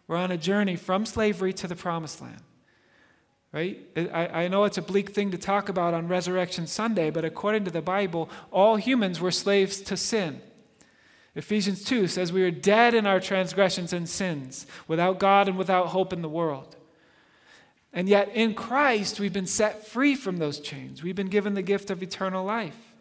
We're 0.07 0.17
on 0.17 0.31
a 0.31 0.37
journey 0.37 0.77
from 0.77 1.05
slavery 1.05 1.53
to 1.53 1.67
the 1.67 1.75
promised 1.75 2.21
land. 2.21 2.41
Right? 3.51 3.79
I, 3.95 4.43
I 4.43 4.47
know 4.47 4.63
it's 4.63 4.77
a 4.77 4.81
bleak 4.81 5.11
thing 5.11 5.31
to 5.31 5.37
talk 5.37 5.69
about 5.69 5.93
on 5.93 6.07
Resurrection 6.07 6.65
Sunday, 6.65 7.09
but 7.09 7.25
according 7.25 7.65
to 7.65 7.71
the 7.71 7.81
Bible, 7.81 8.29
all 8.49 8.77
humans 8.77 9.19
were 9.19 9.31
slaves 9.31 9.81
to 9.81 9.97
sin. 9.97 10.41
Ephesians 11.35 11.83
2 11.83 12.07
says 12.07 12.33
we 12.33 12.43
are 12.43 12.51
dead 12.51 12.93
in 12.93 13.07
our 13.07 13.19
transgressions 13.19 13.93
and 13.93 14.07
sins, 14.07 14.65
without 14.87 15.19
God 15.19 15.47
and 15.47 15.57
without 15.57 15.87
hope 15.87 16.11
in 16.11 16.21
the 16.21 16.29
world. 16.29 16.75
And 17.93 18.09
yet 18.09 18.29
in 18.33 18.53
Christ, 18.53 19.19
we've 19.19 19.33
been 19.33 19.47
set 19.47 19.87
free 19.87 20.15
from 20.15 20.37
those 20.37 20.59
chains. 20.59 21.03
We've 21.03 21.15
been 21.15 21.27
given 21.27 21.53
the 21.53 21.61
gift 21.61 21.89
of 21.89 22.03
eternal 22.03 22.45
life. 22.45 22.95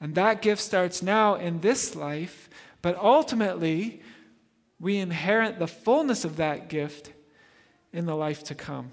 And 0.00 0.14
that 0.16 0.42
gift 0.42 0.60
starts 0.60 1.02
now 1.02 1.36
in 1.36 1.60
this 1.60 1.94
life, 1.94 2.50
but 2.82 2.96
ultimately, 2.96 4.02
we 4.80 4.98
inherit 4.98 5.60
the 5.60 5.68
fullness 5.68 6.24
of 6.24 6.36
that 6.36 6.68
gift 6.68 7.12
in 7.92 8.06
the 8.06 8.16
life 8.16 8.42
to 8.44 8.54
come. 8.54 8.90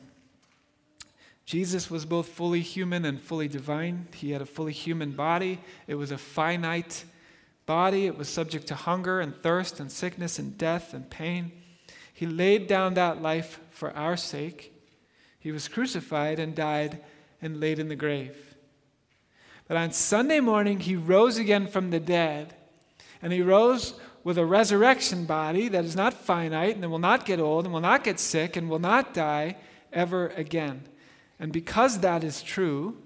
Jesus 1.46 1.90
was 1.90 2.06
both 2.06 2.30
fully 2.30 2.62
human 2.62 3.06
and 3.06 3.20
fully 3.20 3.48
divine. 3.48 4.08
He 4.14 4.30
had 4.30 4.42
a 4.44 4.46
fully 4.46 4.74
human 4.74 5.12
body, 5.12 5.60
it 5.88 5.96
was 5.96 6.12
a 6.12 6.18
finite 6.18 7.06
body, 7.70 8.08
it 8.08 8.18
was 8.18 8.28
subject 8.28 8.66
to 8.66 8.74
hunger 8.74 9.20
and 9.20 9.36
thirst 9.44 9.80
and 9.80 9.92
sickness 9.92 10.40
and 10.40 10.58
death 10.58 10.92
and 10.92 11.08
pain. 11.08 11.52
He 12.12 12.26
laid 12.26 12.66
down 12.66 12.96
that 12.96 13.22
life 13.22 13.60
for 13.70 13.96
our 13.96 14.18
sake. 14.18 14.74
He 15.40 15.52
was 15.52 15.68
crucified 15.68 16.40
and 16.40 16.56
died 16.56 17.00
and 17.44 17.60
laid 17.60 17.78
in 17.78 17.88
the 17.88 17.96
grave. 17.96 18.56
But 19.68 19.78
on 19.78 19.92
Sunday 19.92 20.40
morning, 20.40 20.80
he 20.80 20.96
rose 20.96 21.38
again 21.38 21.68
from 21.68 21.92
the 21.92 22.00
dead. 22.00 22.56
And 23.22 23.32
he 23.32 23.44
rose 23.44 23.94
with 24.24 24.40
a 24.40 24.48
resurrection 24.48 25.26
body 25.26 25.68
that 25.68 25.86
is 25.86 25.96
not 25.96 26.16
finite 26.16 26.76
and 26.76 26.90
will 26.90 26.98
not 26.98 27.24
get 27.24 27.40
old 27.40 27.66
and 27.66 27.74
will 27.74 27.82
not 27.82 28.04
get 28.04 28.20
sick 28.20 28.58
and 28.58 28.68
will 28.68 28.80
not 28.80 29.14
die 29.14 29.58
ever 29.94 30.30
again. 30.30 30.88
And 31.40 31.54
because 31.54 32.00
that 32.00 32.24
is 32.24 32.42
true, 32.42 32.98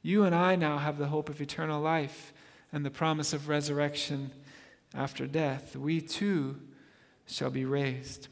you 0.00 0.24
and 0.24 0.34
I 0.34 0.56
now 0.56 0.78
have 0.78 0.96
the 0.96 1.08
hope 1.08 1.28
of 1.28 1.42
eternal 1.42 1.82
life 1.82 2.32
and 2.72 2.84
the 2.84 2.90
promise 2.90 3.32
of 3.32 3.48
resurrection 3.48 4.30
after 4.94 5.26
death. 5.26 5.76
We 5.76 6.00
too 6.00 6.56
shall 7.26 7.50
be 7.50 7.64
raised. 7.64 8.28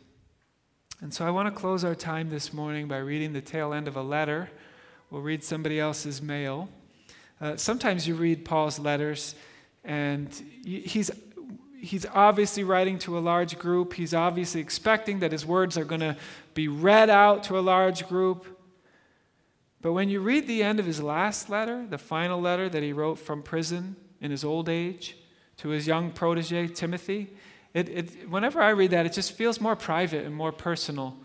And 1.00 1.12
so 1.12 1.26
I 1.26 1.30
want 1.30 1.52
to 1.52 1.58
close 1.58 1.84
our 1.84 1.94
time 1.94 2.30
this 2.30 2.52
morning 2.52 2.88
by 2.88 2.98
reading 2.98 3.32
the 3.32 3.42
tail 3.42 3.72
end 3.72 3.86
of 3.86 3.96
a 3.96 4.02
letter. 4.02 4.50
We'll 5.10 5.22
read 5.22 5.44
somebody 5.44 5.78
else's 5.78 6.22
mail. 6.22 6.68
Uh, 7.40 7.56
sometimes 7.56 8.08
you 8.08 8.14
read 8.14 8.46
Paul's 8.46 8.78
letters, 8.78 9.34
and 9.84 10.32
he's, 10.64 11.10
he's 11.78 12.06
obviously 12.14 12.64
writing 12.64 12.98
to 13.00 13.18
a 13.18 13.20
large 13.20 13.58
group. 13.58 13.92
He's 13.92 14.14
obviously 14.14 14.62
expecting 14.62 15.20
that 15.20 15.32
his 15.32 15.44
words 15.44 15.76
are 15.76 15.84
going 15.84 16.00
to 16.00 16.16
be 16.54 16.66
read 16.66 17.10
out 17.10 17.44
to 17.44 17.58
a 17.58 17.60
large 17.60 18.08
group. 18.08 18.58
But 19.82 19.92
when 19.92 20.08
you 20.08 20.20
read 20.20 20.46
the 20.46 20.62
end 20.62 20.80
of 20.80 20.86
his 20.86 21.02
last 21.02 21.50
letter, 21.50 21.86
the 21.86 21.98
final 21.98 22.40
letter 22.40 22.70
that 22.70 22.82
he 22.82 22.94
wrote 22.94 23.18
from 23.18 23.42
prison 23.42 23.96
in 24.20 24.30
his 24.30 24.44
old 24.44 24.68
age 24.68 25.16
to 25.58 25.68
his 25.68 25.86
young 25.86 26.10
protege, 26.10 26.68
Timothy, 26.68 27.30
it, 27.74 27.88
it, 27.88 28.30
whenever 28.30 28.62
I 28.62 28.70
read 28.70 28.90
that, 28.92 29.06
it 29.06 29.12
just 29.12 29.32
feels 29.32 29.60
more 29.60 29.76
private 29.76 30.24
and 30.24 30.34
more 30.34 30.52
personal 30.52 31.16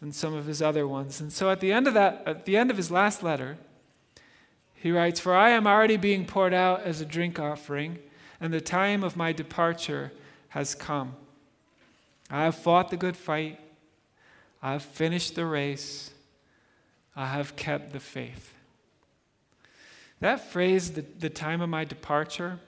than 0.00 0.12
some 0.12 0.34
of 0.34 0.46
his 0.46 0.60
other 0.60 0.86
ones. 0.88 1.20
And 1.20 1.32
so 1.32 1.50
at 1.50 1.60
the 1.60 1.72
end 1.72 1.86
of 1.86 1.94
that, 1.94 2.22
at 2.26 2.46
the 2.46 2.56
end 2.56 2.70
of 2.70 2.76
his 2.76 2.90
last 2.90 3.22
letter, 3.22 3.56
he 4.74 4.90
writes, 4.90 5.20
For 5.20 5.34
I 5.34 5.50
am 5.50 5.66
already 5.66 5.96
being 5.96 6.26
poured 6.26 6.52
out 6.52 6.82
as 6.82 7.00
a 7.00 7.06
drink 7.06 7.38
offering, 7.38 7.98
and 8.40 8.52
the 8.52 8.60
time 8.60 9.02
of 9.02 9.16
my 9.16 9.32
departure 9.32 10.12
has 10.48 10.74
come. 10.74 11.16
I 12.30 12.44
have 12.44 12.56
fought 12.56 12.90
the 12.90 12.96
good 12.96 13.16
fight, 13.16 13.60
I 14.62 14.72
have 14.72 14.82
finished 14.82 15.34
the 15.34 15.46
race, 15.46 16.10
I 17.14 17.26
have 17.26 17.56
kept 17.56 17.92
the 17.92 18.00
faith. 18.00 18.53
That 20.20 20.50
phrase, 20.50 20.92
the, 20.92 21.04
the 21.18 21.30
time 21.30 21.60
of 21.60 21.68
my 21.68 21.84
departure, 21.84 22.58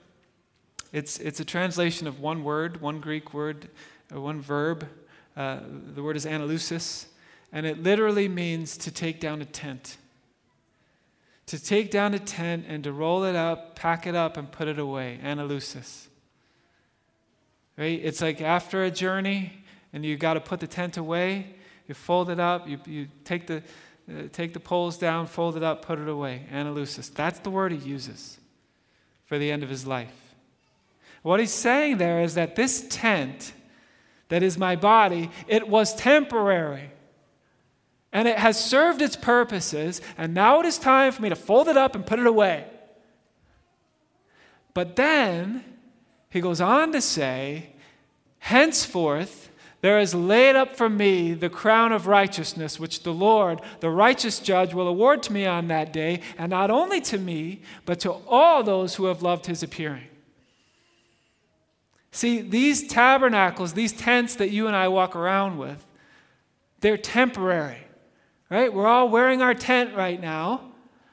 it's, 0.93 1.19
it's 1.19 1.39
a 1.39 1.45
translation 1.45 2.07
of 2.07 2.19
one 2.19 2.43
word, 2.43 2.81
one 2.81 2.99
Greek 2.99 3.33
word, 3.33 3.69
uh, 4.13 4.21
one 4.21 4.41
verb. 4.41 4.87
Uh, 5.35 5.59
the 5.93 6.01
word 6.01 6.15
is 6.15 6.25
analusis, 6.25 7.07
and 7.51 7.65
it 7.65 7.81
literally 7.81 8.27
means 8.27 8.77
to 8.77 8.91
take 8.91 9.19
down 9.19 9.41
a 9.41 9.45
tent 9.45 9.97
to 11.47 11.63
take 11.63 11.91
down 11.91 12.13
a 12.13 12.19
tent 12.19 12.65
and 12.67 12.83
to 12.83 12.91
roll 12.91 13.23
it 13.23 13.35
up, 13.35 13.75
pack 13.75 14.05
it 14.05 14.15
up, 14.15 14.37
and 14.37 14.51
put 14.51 14.67
it 14.67 14.77
away. 14.77 15.17
Analusis. 15.23 16.07
Right? 17.77 17.99
It's 18.03 18.21
like 18.21 18.41
after 18.41 18.83
a 18.83 18.91
journey 18.91 19.63
and 19.93 20.05
you 20.05 20.17
got 20.17 20.33
to 20.33 20.41
put 20.41 20.59
the 20.59 20.67
tent 20.67 20.97
away, 20.97 21.55
you 21.87 21.95
fold 21.95 22.29
it 22.29 22.39
up, 22.39 22.67
you, 22.67 22.79
you 22.85 23.07
take, 23.23 23.47
the, 23.47 23.63
Uh, 24.09 24.23
take 24.31 24.53
the 24.53 24.59
poles 24.59 24.97
down, 24.97 25.27
fold 25.27 25.57
it 25.57 25.63
up, 25.63 25.83
put 25.83 25.99
it 25.99 26.07
away. 26.07 26.43
Analusis. 26.51 27.09
That's 27.09 27.39
the 27.39 27.49
word 27.49 27.71
he 27.71 27.77
uses 27.77 28.39
for 29.25 29.37
the 29.37 29.51
end 29.51 29.63
of 29.63 29.69
his 29.69 29.85
life. 29.85 30.13
What 31.23 31.39
he's 31.39 31.53
saying 31.53 31.97
there 31.97 32.21
is 32.21 32.35
that 32.35 32.55
this 32.55 32.85
tent 32.89 33.53
that 34.29 34.43
is 34.43 34.57
my 34.57 34.75
body, 34.75 35.29
it 35.47 35.67
was 35.67 35.95
temporary 35.95 36.91
and 38.13 38.27
it 38.27 38.37
has 38.37 38.63
served 38.63 39.01
its 39.01 39.15
purposes, 39.15 40.01
and 40.17 40.33
now 40.33 40.59
it 40.59 40.65
is 40.65 40.77
time 40.77 41.11
for 41.11 41.21
me 41.21 41.29
to 41.29 41.35
fold 41.35 41.67
it 41.67 41.77
up 41.77 41.93
and 41.93 42.05
put 42.05 42.19
it 42.19 42.25
away. 42.25 42.65
But 44.73 44.95
then 44.95 45.63
he 46.29 46.41
goes 46.41 46.61
on 46.61 46.93
to 46.93 47.01
say, 47.01 47.73
Henceforth, 48.39 49.46
there 49.87 49.99
is 49.99 50.13
laid 50.13 50.57
up 50.57 50.75
for 50.75 50.89
me 50.89 51.33
the 51.33 51.49
crown 51.49 51.93
of 51.93 52.07
righteousness, 52.07 52.77
which 52.77 53.03
the 53.03 53.13
Lord, 53.13 53.61
the 53.79 53.89
righteous 53.89 54.39
judge, 54.39 54.73
will 54.73 54.89
award 54.89 55.23
to 55.23 55.31
me 55.31 55.45
on 55.45 55.69
that 55.69 55.93
day, 55.93 56.19
and 56.37 56.49
not 56.49 56.69
only 56.69 56.99
to 57.01 57.17
me, 57.17 57.61
but 57.85 58.01
to 58.01 58.11
all 58.27 58.63
those 58.63 58.95
who 58.95 59.05
have 59.05 59.21
loved 59.21 59.45
his 59.45 59.63
appearing. 59.63 60.07
See, 62.11 62.41
these 62.41 62.85
tabernacles, 62.87 63.73
these 63.73 63.93
tents 63.93 64.35
that 64.35 64.49
you 64.49 64.67
and 64.67 64.75
I 64.75 64.89
walk 64.89 65.15
around 65.15 65.57
with, 65.57 65.85
they're 66.81 66.97
temporary 66.97 67.87
right? 68.49 68.73
We're 68.73 68.87
all 68.87 69.09
wearing 69.09 69.41
our 69.41 69.53
tent 69.53 69.95
right 69.95 70.19
now, 70.19 70.61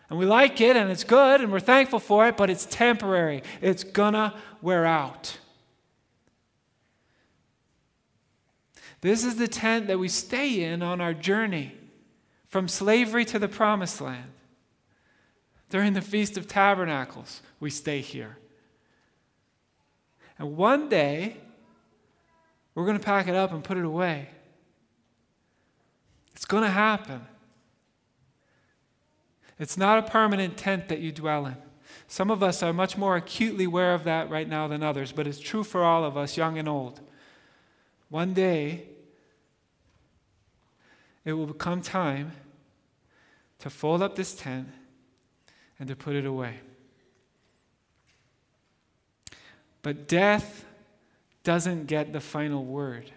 and 0.09 0.19
we 0.19 0.27
like 0.27 0.61
it, 0.61 0.77
and 0.77 0.91
it's 0.91 1.05
good, 1.05 1.41
and 1.41 1.51
we're 1.51 1.61
thankful 1.61 1.99
for 1.99 2.29
it, 2.29 2.37
but 2.37 2.51
it's 2.51 2.67
temporary. 2.67 3.43
It's 3.61 3.85
gonna 3.85 4.35
wear 4.63 4.87
out. 4.87 5.39
This 9.05 9.23
is 9.23 9.37
the 9.37 9.49
tent 9.49 9.89
that 9.89 9.99
we 9.99 10.09
stay 10.09 10.63
in 10.63 10.81
on 10.81 11.03
our 11.03 11.13
journey 11.13 11.75
from 12.49 12.69
slavery 12.69 13.27
to 13.27 13.39
the 13.39 13.49
promised 13.49 14.01
land. 14.01 14.33
During 15.69 15.93
the 15.93 16.01
Feast 16.01 16.39
of 16.39 16.49
Tabernacles, 16.49 17.43
we 17.61 17.69
stay 17.69 18.01
here. 18.01 18.39
And 20.39 20.57
one 20.57 20.89
day, 20.89 21.37
we're 22.75 22.87
going 22.87 22.97
to 22.97 23.05
pack 23.05 23.29
it 23.29 23.35
up 23.35 23.53
and 23.53 23.63
put 23.63 23.77
it 23.77 23.85
away. 23.85 24.29
It's 26.35 26.47
going 26.47 26.63
to 26.65 26.71
happen. 26.71 27.27
It's 29.59 29.77
not 29.77 29.99
a 29.99 30.11
permanent 30.11 30.57
tent 30.57 30.89
that 30.89 31.01
you 31.01 31.13
dwell 31.13 31.45
in. 31.45 31.57
Some 32.09 32.31
of 32.31 32.43
us 32.43 32.63
are 32.63 32.73
much 32.73 32.97
more 32.97 33.17
acutely 33.17 33.65
aware 33.65 33.93
of 33.93 34.05
that 34.05 34.31
right 34.31 34.49
now 34.49 34.67
than 34.67 34.83
others, 34.83 35.13
but 35.13 35.27
it's 35.27 35.41
true 35.41 35.63
for 35.63 35.85
all 35.85 36.07
of 36.07 36.17
us, 36.17 36.39
young 36.39 36.57
and 36.57 36.71
old. 36.71 37.03
One 38.09 38.33
day, 38.33 38.89
it 41.25 41.33
will 41.33 41.47
become 41.47 41.81
time 41.81 42.33
to 43.61 43.71
fold 43.71 44.03
up 44.03 44.17
this 44.17 44.35
tent 44.35 44.69
and 45.79 45.89
to 45.89 45.97
put 45.97 46.15
it 46.15 46.27
away. 46.27 46.57
But 49.83 50.09
death 50.09 50.65
doesn't 51.43 51.87
get 51.87 52.13
the 52.13 52.21
final 52.21 52.65
word. 52.65 53.11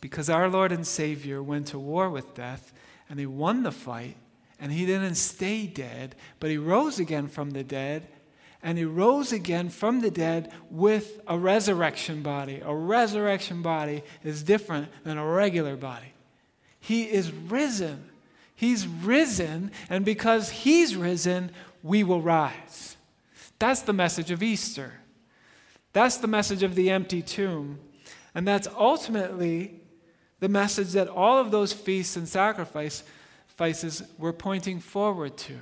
Because 0.00 0.30
our 0.30 0.48
Lord 0.48 0.72
and 0.72 0.86
Savior 0.86 1.42
went 1.42 1.68
to 1.68 1.78
war 1.78 2.08
with 2.10 2.34
death 2.34 2.72
and 3.08 3.18
he 3.18 3.26
won 3.26 3.62
the 3.62 3.72
fight 3.72 4.16
and 4.60 4.72
he 4.72 4.86
didn't 4.86 5.16
stay 5.16 5.66
dead, 5.66 6.14
but 6.40 6.50
he 6.50 6.56
rose 6.56 6.98
again 6.98 7.28
from 7.28 7.50
the 7.50 7.64
dead 7.64 8.06
and 8.62 8.78
he 8.78 8.84
rose 8.84 9.32
again 9.32 9.68
from 9.68 10.00
the 10.00 10.10
dead 10.10 10.52
with 10.70 11.20
a 11.26 11.38
resurrection 11.38 12.22
body. 12.22 12.60
A 12.64 12.74
resurrection 12.74 13.62
body 13.62 14.02
is 14.24 14.42
different 14.42 14.88
than 15.04 15.18
a 15.18 15.26
regular 15.26 15.76
body. 15.76 16.12
He 16.86 17.02
is 17.02 17.32
risen. 17.32 18.10
He's 18.54 18.86
risen, 18.86 19.72
and 19.90 20.04
because 20.04 20.50
he's 20.50 20.94
risen, 20.94 21.50
we 21.82 22.04
will 22.04 22.22
rise. 22.22 22.96
That's 23.58 23.80
the 23.80 23.92
message 23.92 24.30
of 24.30 24.40
Easter. 24.40 24.92
That's 25.92 26.18
the 26.18 26.28
message 26.28 26.62
of 26.62 26.76
the 26.76 26.90
empty 26.90 27.22
tomb. 27.22 27.80
And 28.36 28.46
that's 28.46 28.68
ultimately 28.68 29.80
the 30.38 30.48
message 30.48 30.92
that 30.92 31.08
all 31.08 31.38
of 31.38 31.50
those 31.50 31.72
feasts 31.72 32.16
and 32.16 32.28
sacrifices 32.28 33.02
were 34.16 34.32
pointing 34.32 34.78
forward 34.78 35.36
to. 35.38 35.56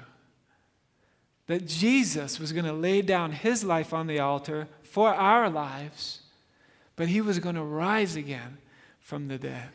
That 1.47 1.67
Jesus 1.67 2.39
was 2.39 2.53
going 2.53 2.67
to 2.67 2.75
lay 2.75 3.01
down 3.01 3.33
his 3.33 3.65
life 3.65 3.95
on 3.95 4.09
the 4.09 4.19
altar 4.19 4.69
for 4.83 5.15
our 5.15 5.49
lives, 5.49 6.21
but 6.97 7.09
he 7.09 7.23
was 7.23 7.39
going 7.39 7.55
to 7.55 7.63
rise 7.63 8.15
again 8.15 8.59
from 9.01 9.29
the 9.29 9.39
dead 9.39 9.71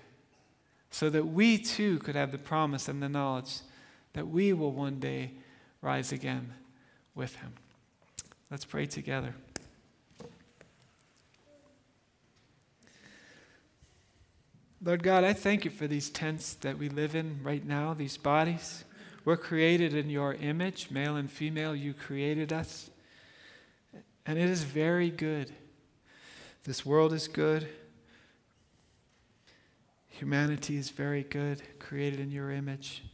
so 0.91 1.09
that 1.09 1.27
we 1.27 1.57
too 1.57 1.99
could 1.99 2.15
have 2.15 2.31
the 2.31 2.37
promise 2.37 2.87
and 2.87 3.01
the 3.01 3.09
knowledge 3.09 3.59
that 4.13 4.27
we 4.27 4.53
will 4.53 4.71
one 4.71 4.99
day 4.99 5.31
rise 5.81 6.11
again 6.11 6.53
with 7.15 7.35
him. 7.35 7.53
Let's 8.49 8.65
pray 8.65 8.85
together. 8.85 9.35
Lord 14.81 15.03
God, 15.03 15.25
I 15.25 15.33
thank 15.33 15.65
you 15.65 15.71
for 15.71 15.87
these 15.87 16.09
tents 16.09 16.53
that 16.55 16.77
we 16.77 16.87
live 16.87 17.13
in 17.13 17.39
right 17.43 17.65
now, 17.65 17.93
these 17.93 18.15
bodies. 18.15 18.85
We're 19.25 19.35
created 19.35 19.93
in 19.93 20.09
your 20.09 20.35
image, 20.35 20.89
male 20.89 21.17
and 21.17 21.29
female, 21.29 21.75
you 21.75 21.93
created 21.93 22.53
us. 22.53 22.89
And 24.25 24.39
it 24.39 24.49
is 24.49 24.63
very 24.63 25.09
good. 25.09 25.51
This 26.63 26.85
world 26.85 27.11
is 27.11 27.27
good. 27.27 27.67
Humanity 30.19 30.75
is 30.75 30.89
very 30.89 31.23
good, 31.23 31.61
created 31.79 32.19
in 32.19 32.29
your 32.29 32.51
image. 32.51 33.05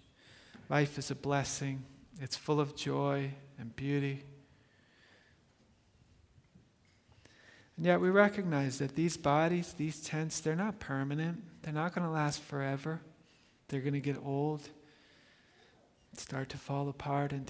Life 0.70 0.98
is 0.98 1.12
a 1.12 1.16
blessing, 1.16 1.84
it's 2.20 2.36
full 2.36 2.60
of 2.60 2.76
joy 2.76 3.30
and 3.60 3.76
beauty. 3.76 4.24
And 7.78 7.86
yet 7.86 8.02
we 8.02 8.10
recognize 8.10 8.80
that 8.80 8.96
these 8.96 9.18
bodies, 9.18 9.74
these 9.74 10.02
tents, 10.02 10.40
they're 10.40 10.56
not 10.56 10.80
permanent. 10.80 11.44
They're 11.62 11.74
not 11.76 11.94
going 11.94 12.08
to 12.08 12.12
last 12.12 12.42
forever. 12.42 13.00
They're 13.68 13.82
going 13.82 13.94
to 13.94 14.00
get 14.00 14.18
old, 14.26 14.68
start 16.18 16.50
to 16.50 16.58
fall 16.58 16.90
apart 16.90 17.34
and 17.34 17.46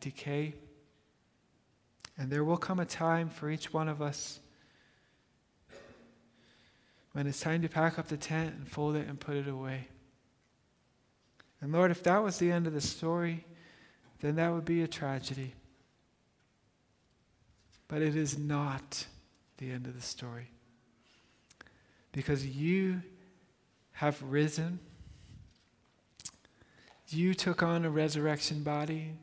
decay. 0.00 0.54
And 2.18 2.30
there 2.30 2.44
will 2.44 2.58
come 2.58 2.78
a 2.78 2.84
time 2.84 3.30
for 3.30 3.48
each 3.48 3.72
one 3.72 3.88
of 3.88 4.02
us 4.02 4.40
when 7.18 7.26
it's 7.26 7.40
time 7.40 7.60
to 7.62 7.68
pack 7.68 7.98
up 7.98 8.06
the 8.06 8.16
tent 8.16 8.54
and 8.54 8.68
fold 8.68 8.94
it 8.94 9.08
and 9.08 9.18
put 9.18 9.34
it 9.34 9.48
away. 9.48 9.88
And 11.60 11.72
Lord, 11.72 11.90
if 11.90 12.00
that 12.04 12.22
was 12.22 12.38
the 12.38 12.52
end 12.52 12.68
of 12.68 12.74
the 12.74 12.80
story, 12.80 13.44
then 14.20 14.36
that 14.36 14.52
would 14.52 14.64
be 14.64 14.84
a 14.84 14.86
tragedy. 14.86 15.52
But 17.88 18.02
it 18.02 18.14
is 18.14 18.38
not 18.38 19.04
the 19.56 19.72
end 19.72 19.88
of 19.88 19.96
the 19.96 20.00
story. 20.00 20.52
Because 22.12 22.46
you 22.46 23.02
have 23.94 24.22
risen. 24.22 24.78
You 27.08 27.34
took 27.34 27.64
on 27.64 27.84
a 27.84 27.90
resurrection 27.90 28.62
body, 28.62 29.14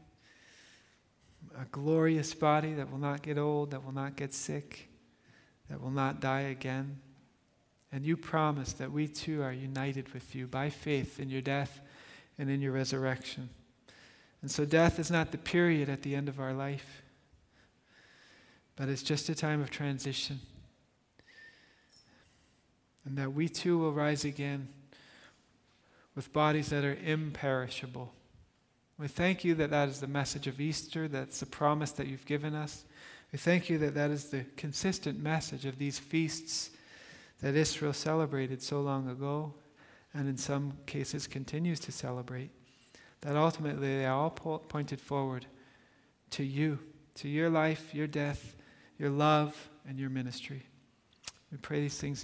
a 1.57 1.63
glorious 1.71 2.33
body 2.33 2.73
that 2.73 2.91
will 2.91 2.99
not 2.99 3.21
get 3.21 3.37
old, 3.37 3.71
that 3.71 3.85
will 3.85 3.93
not 3.93 4.17
get 4.17 4.33
sick, 4.33 4.89
that 5.69 5.81
will 5.81 5.91
not 5.91 6.19
die 6.19 6.41
again. 6.41 6.97
And 7.91 8.05
you 8.05 8.17
promise 8.17 8.73
that 8.73 8.91
we 8.91 9.07
too 9.07 9.41
are 9.41 9.53
united 9.53 10.13
with 10.13 10.35
you 10.35 10.47
by 10.47 10.69
faith 10.69 11.19
in 11.19 11.29
your 11.29 11.41
death 11.41 11.79
and 12.37 12.49
in 12.49 12.61
your 12.61 12.73
resurrection. 12.73 13.49
And 14.41 14.51
so 14.51 14.65
death 14.65 14.99
is 14.99 15.09
not 15.09 15.31
the 15.31 15.37
period 15.37 15.89
at 15.89 16.01
the 16.01 16.15
end 16.15 16.29
of 16.29 16.39
our 16.39 16.53
life, 16.53 17.01
but 18.75 18.89
it's 18.89 19.03
just 19.03 19.29
a 19.29 19.35
time 19.35 19.61
of 19.61 19.71
transition. 19.71 20.39
And 23.05 23.17
that 23.17 23.33
we 23.33 23.47
too 23.47 23.77
will 23.77 23.93
rise 23.93 24.25
again 24.25 24.67
with 26.15 26.33
bodies 26.33 26.69
that 26.69 26.83
are 26.83 26.97
imperishable. 27.03 28.13
We 28.97 29.07
thank 29.07 29.43
you 29.43 29.55
that 29.55 29.71
that 29.71 29.89
is 29.89 29.99
the 29.99 30.07
message 30.07 30.47
of 30.47 30.61
Easter, 30.61 31.07
that's 31.07 31.39
the 31.39 31.45
promise 31.45 31.91
that 31.93 32.07
you've 32.07 32.25
given 32.25 32.55
us. 32.55 32.85
We 33.31 33.37
thank 33.37 33.69
you 33.69 33.77
that 33.79 33.95
that 33.95 34.11
is 34.11 34.25
the 34.25 34.45
consistent 34.55 35.21
message 35.21 35.65
of 35.65 35.77
these 35.77 35.99
feasts 35.99 36.69
that 37.45 37.55
Israel 37.55 37.93
celebrated 37.93 38.59
so 38.59 38.81
long 38.81 39.07
ago 39.07 39.53
and 40.15 40.27
in 40.27 40.35
some 40.35 40.73
cases 40.87 41.27
continues 41.27 41.79
to 41.79 41.91
celebrate. 41.91 42.49
That 43.21 43.35
ultimately 43.35 43.99
they 43.99 44.07
all 44.07 44.31
po- 44.31 44.57
pointed 44.57 44.99
forward 44.99 45.45
to 46.31 46.43
you, 46.43 46.79
to 47.13 47.29
your 47.29 47.51
life, 47.51 47.93
your 47.93 48.07
death, 48.07 48.55
your 48.97 49.11
love, 49.11 49.69
and 49.87 49.99
your 49.99 50.09
ministry. 50.09 50.63
We 51.51 51.59
pray 51.59 51.81
these 51.81 51.99
things 51.99 52.23